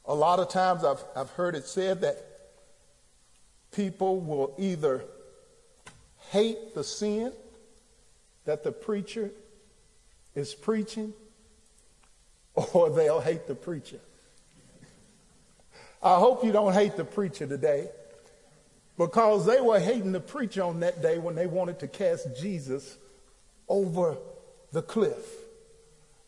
A 0.06 0.14
lot 0.14 0.38
of 0.38 0.50
times 0.50 0.84
I've, 0.84 1.04
I've 1.16 1.32
heard 1.32 1.56
it 1.56 1.66
said 1.66 2.02
that 2.02 2.31
people 3.72 4.20
will 4.20 4.54
either 4.58 5.04
hate 6.32 6.74
the 6.76 6.84
sin 6.84 7.32
that 8.46 8.64
the 8.64 8.72
preacher 8.72 9.32
is 10.36 10.54
preaching 10.54 11.14
or 12.74 12.90
they'll 12.96 13.22
hate 13.22 13.48
the 13.48 13.56
preacher. 13.56 14.00
I 16.04 16.18
hope 16.18 16.44
you 16.44 16.52
don't 16.52 16.74
hate 16.74 16.98
the 16.98 17.06
preacher 17.06 17.46
today 17.46 17.88
because 18.98 19.46
they 19.46 19.62
were 19.62 19.80
hating 19.80 20.12
the 20.12 20.20
preacher 20.20 20.64
on 20.64 20.80
that 20.80 21.02
day 21.02 21.18
when 21.18 21.36
they 21.36 21.48
wanted 21.48 21.80
to 21.80 21.88
cast 21.88 22.36
Jesus 22.40 22.98
over 23.68 24.18
the 24.72 24.82
cliff. 24.82 25.26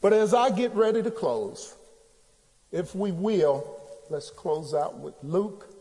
But 0.02 0.14
as 0.14 0.34
I 0.34 0.52
get 0.52 0.76
ready 0.76 1.02
to 1.02 1.12
close, 1.12 1.76
if 2.72 2.94
we 2.94 3.12
will, 3.12 3.80
let's 4.10 4.30
close 4.30 4.74
out 4.74 5.00
with 5.00 5.16
Luke 5.24 5.73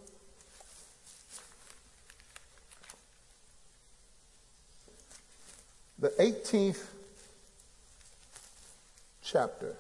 the 6.03 6.09
18th 6.19 6.83
chapter. 9.23 9.77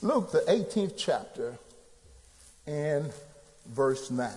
Luke, 0.00 0.32
the 0.32 0.38
18th 0.48 0.94
chapter, 0.96 1.58
and 2.66 3.12
verse 3.66 4.10
9. 4.10 4.30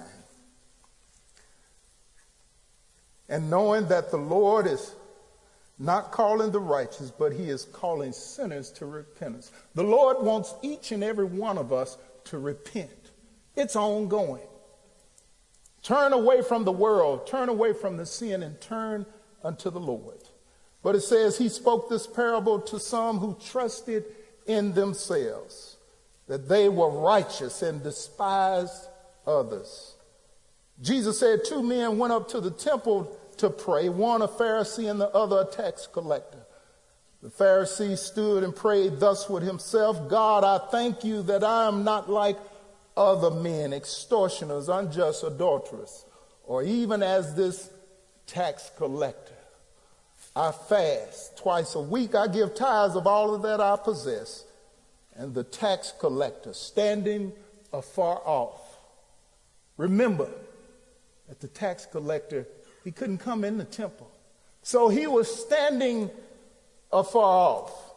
And 3.29 3.49
knowing 3.49 3.87
that 3.87 4.11
the 4.11 4.17
Lord 4.17 4.67
is 4.67 4.93
not 5.79 6.11
calling 6.11 6.51
the 6.51 6.59
righteous, 6.59 7.09
but 7.09 7.31
he 7.31 7.49
is 7.49 7.63
calling 7.71 8.11
sinners 8.11 8.69
to 8.71 8.85
repentance. 8.85 9.49
The 9.75 9.83
Lord 9.83 10.17
wants 10.19 10.53
each 10.61 10.91
and 10.91 11.05
every 11.05 11.23
one 11.23 11.57
of 11.57 11.71
us 11.71 11.97
to 12.25 12.37
repent. 12.37 13.00
It's 13.55 13.75
ongoing. 13.75 14.47
Turn 15.83 16.13
away 16.13 16.41
from 16.41 16.63
the 16.63 16.71
world, 16.71 17.25
turn 17.25 17.49
away 17.49 17.73
from 17.73 17.97
the 17.97 18.05
sin, 18.05 18.43
and 18.43 18.59
turn 18.61 19.05
unto 19.43 19.69
the 19.69 19.79
Lord. 19.79 20.19
But 20.83 20.95
it 20.95 21.01
says 21.01 21.37
he 21.37 21.49
spoke 21.49 21.89
this 21.89 22.07
parable 22.07 22.59
to 22.61 22.79
some 22.79 23.19
who 23.19 23.37
trusted 23.43 24.05
in 24.45 24.73
themselves 24.73 25.77
that 26.27 26.47
they 26.47 26.69
were 26.69 26.89
righteous 26.89 27.61
and 27.61 27.83
despised 27.83 28.87
others. 29.27 29.95
Jesus 30.81 31.19
said 31.19 31.41
two 31.45 31.61
men 31.61 31.97
went 31.97 32.13
up 32.13 32.29
to 32.29 32.39
the 32.39 32.51
temple 32.51 33.17
to 33.37 33.49
pray, 33.49 33.89
one 33.89 34.21
a 34.21 34.27
Pharisee 34.27 34.89
and 34.89 34.99
the 34.99 35.09
other 35.09 35.41
a 35.41 35.45
tax 35.45 35.87
collector. 35.87 36.39
The 37.21 37.29
Pharisee 37.29 37.97
stood 37.97 38.43
and 38.43 38.55
prayed 38.55 38.99
thus 38.99 39.29
with 39.29 39.43
himself 39.43 40.09
God, 40.09 40.43
I 40.43 40.57
thank 40.71 41.03
you 41.03 41.21
that 41.23 41.43
I 41.43 41.67
am 41.67 41.83
not 41.83 42.09
like 42.09 42.37
other 42.95 43.31
men, 43.31 43.73
extortioners, 43.73 44.69
unjust, 44.69 45.23
adulterers, 45.23 46.05
or 46.43 46.63
even 46.63 47.01
as 47.01 47.35
this 47.35 47.69
tax 48.27 48.71
collector. 48.77 49.33
I 50.35 50.51
fast 50.51 51.37
twice 51.37 51.75
a 51.75 51.81
week. 51.81 52.15
I 52.15 52.27
give 52.27 52.55
tithes 52.55 52.95
of 52.95 53.05
all 53.05 53.35
of 53.35 53.41
that 53.41 53.59
I 53.59 53.75
possess. 53.75 54.45
And 55.15 55.33
the 55.33 55.43
tax 55.43 55.93
collector 55.99 56.53
standing 56.53 57.33
afar 57.73 58.21
off. 58.25 58.79
Remember 59.77 60.29
that 61.27 61.41
the 61.41 61.47
tax 61.47 61.85
collector, 61.85 62.47
he 62.83 62.91
couldn't 62.91 63.17
come 63.17 63.43
in 63.43 63.57
the 63.57 63.65
temple. 63.65 64.09
So 64.63 64.89
he 64.89 65.07
was 65.07 65.33
standing 65.33 66.09
afar 66.91 67.23
off 67.23 67.90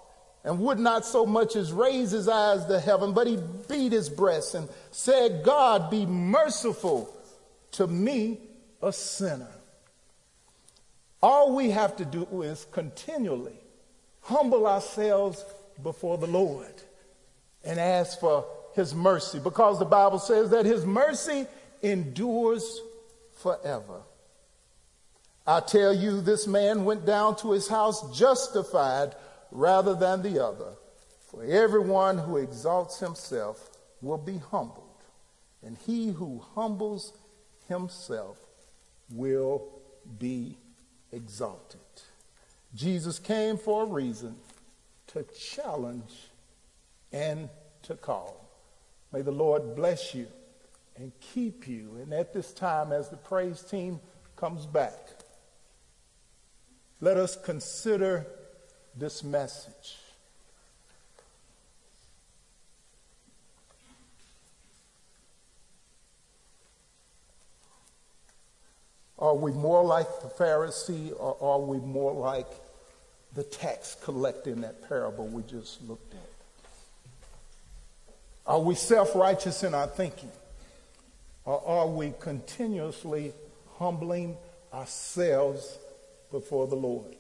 and 0.44 0.61
would 0.61 0.78
not 0.78 1.07
so 1.07 1.24
much 1.24 1.57
as 1.57 1.72
raise 1.72 2.11
his 2.11 2.28
eyes 2.28 2.66
to 2.66 2.78
heaven, 2.78 3.14
but 3.14 3.26
he 3.26 3.38
beat 3.68 3.92
his 3.92 4.11
breast 4.11 4.54
and 4.54 4.68
said, 4.90 5.42
God, 5.42 5.90
be 5.90 6.04
merciful 6.04 7.11
to 7.72 7.87
me, 7.87 8.38
a 8.83 8.92
sinner. 8.92 9.48
All 11.22 11.57
we 11.57 11.70
have 11.70 11.96
to 11.96 12.04
do 12.04 12.42
is 12.42 12.66
continually 12.70 13.59
humble 14.20 14.66
ourselves 14.66 15.42
before 15.83 16.18
the 16.18 16.26
Lord 16.26 16.74
and 17.64 17.80
ask 17.80 18.20
for 18.20 18.44
his 18.74 18.94
mercy 18.94 19.38
because 19.38 19.78
the 19.78 19.87
Bible 19.87 20.18
says 20.18 20.50
that 20.50 20.66
his 20.66 20.85
mercy 20.85 21.46
endures 21.83 22.80
forever. 23.38 24.02
I 25.46 25.61
tell 25.61 25.94
you, 25.94 26.20
this 26.20 26.46
man 26.46 26.85
went 26.85 27.04
down 27.07 27.37
to 27.37 27.52
his 27.52 27.68
house 27.68 28.16
justified 28.16 29.14
rather 29.55 29.95
than 29.95 30.21
the 30.21 30.45
other. 30.45 30.75
For 31.31 31.43
everyone 31.45 32.19
who 32.19 32.37
exalts 32.37 32.99
himself 32.99 33.71
will 34.03 34.19
be 34.19 34.38
humbled, 34.51 35.03
and 35.62 35.79
he 35.87 36.11
who 36.11 36.45
humbles 36.55 37.14
himself 37.67 38.37
will 39.11 39.67
be 40.19 40.59
exalted. 41.11 41.81
Jesus 42.75 43.19
came 43.19 43.57
for 43.57 43.85
a 43.85 43.87
reason 43.87 44.37
to 45.09 45.23
challenge 45.23 46.29
and 47.12 47.49
to 47.85 47.95
call. 47.95 48.49
May 49.12 49.23
the 49.23 49.33
Lord 49.33 49.77
bless 49.77 50.14
you 50.14 50.27
and 50.97 51.12
keep 51.21 51.69
you. 51.69 51.99
And 52.03 52.12
at 52.12 52.33
this 52.33 52.53
time, 52.53 52.93
as 52.93 53.09
the 53.09 53.17
praise 53.17 53.62
team 53.62 54.01
comes 54.37 54.67
back, 54.67 54.99
let 57.01 57.17
us 57.17 57.37
consider 57.37 58.27
this 58.96 59.24
message. 59.24 59.96
Are 69.18 69.35
we 69.35 69.52
more 69.52 69.83
like 69.83 70.07
the 70.20 70.28
Pharisee 70.28 71.12
or 71.18 71.37
are 71.40 71.61
we 71.61 71.78
more 71.78 72.12
like 72.12 72.48
the 73.35 73.42
tax 73.42 73.96
collector 74.02 74.50
in 74.50 74.61
that 74.61 74.87
parable 74.88 75.26
we 75.26 75.42
just 75.44 75.83
looked 75.88 76.14
at? 76.14 76.20
Are 78.46 78.61
we 78.61 78.74
self 78.74 79.14
righteous 79.14 79.62
in 79.62 79.74
our 79.74 79.87
thinking? 79.87 80.30
Or 81.44 81.66
are 81.66 81.88
we 81.88 82.12
continuously 82.20 83.33
humbling 83.78 84.37
ourselves 84.72 85.78
before 86.30 86.66
the 86.66 86.76
Lord? 86.76 87.16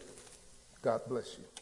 God 0.82 1.00
bless 1.08 1.38
you. 1.38 1.53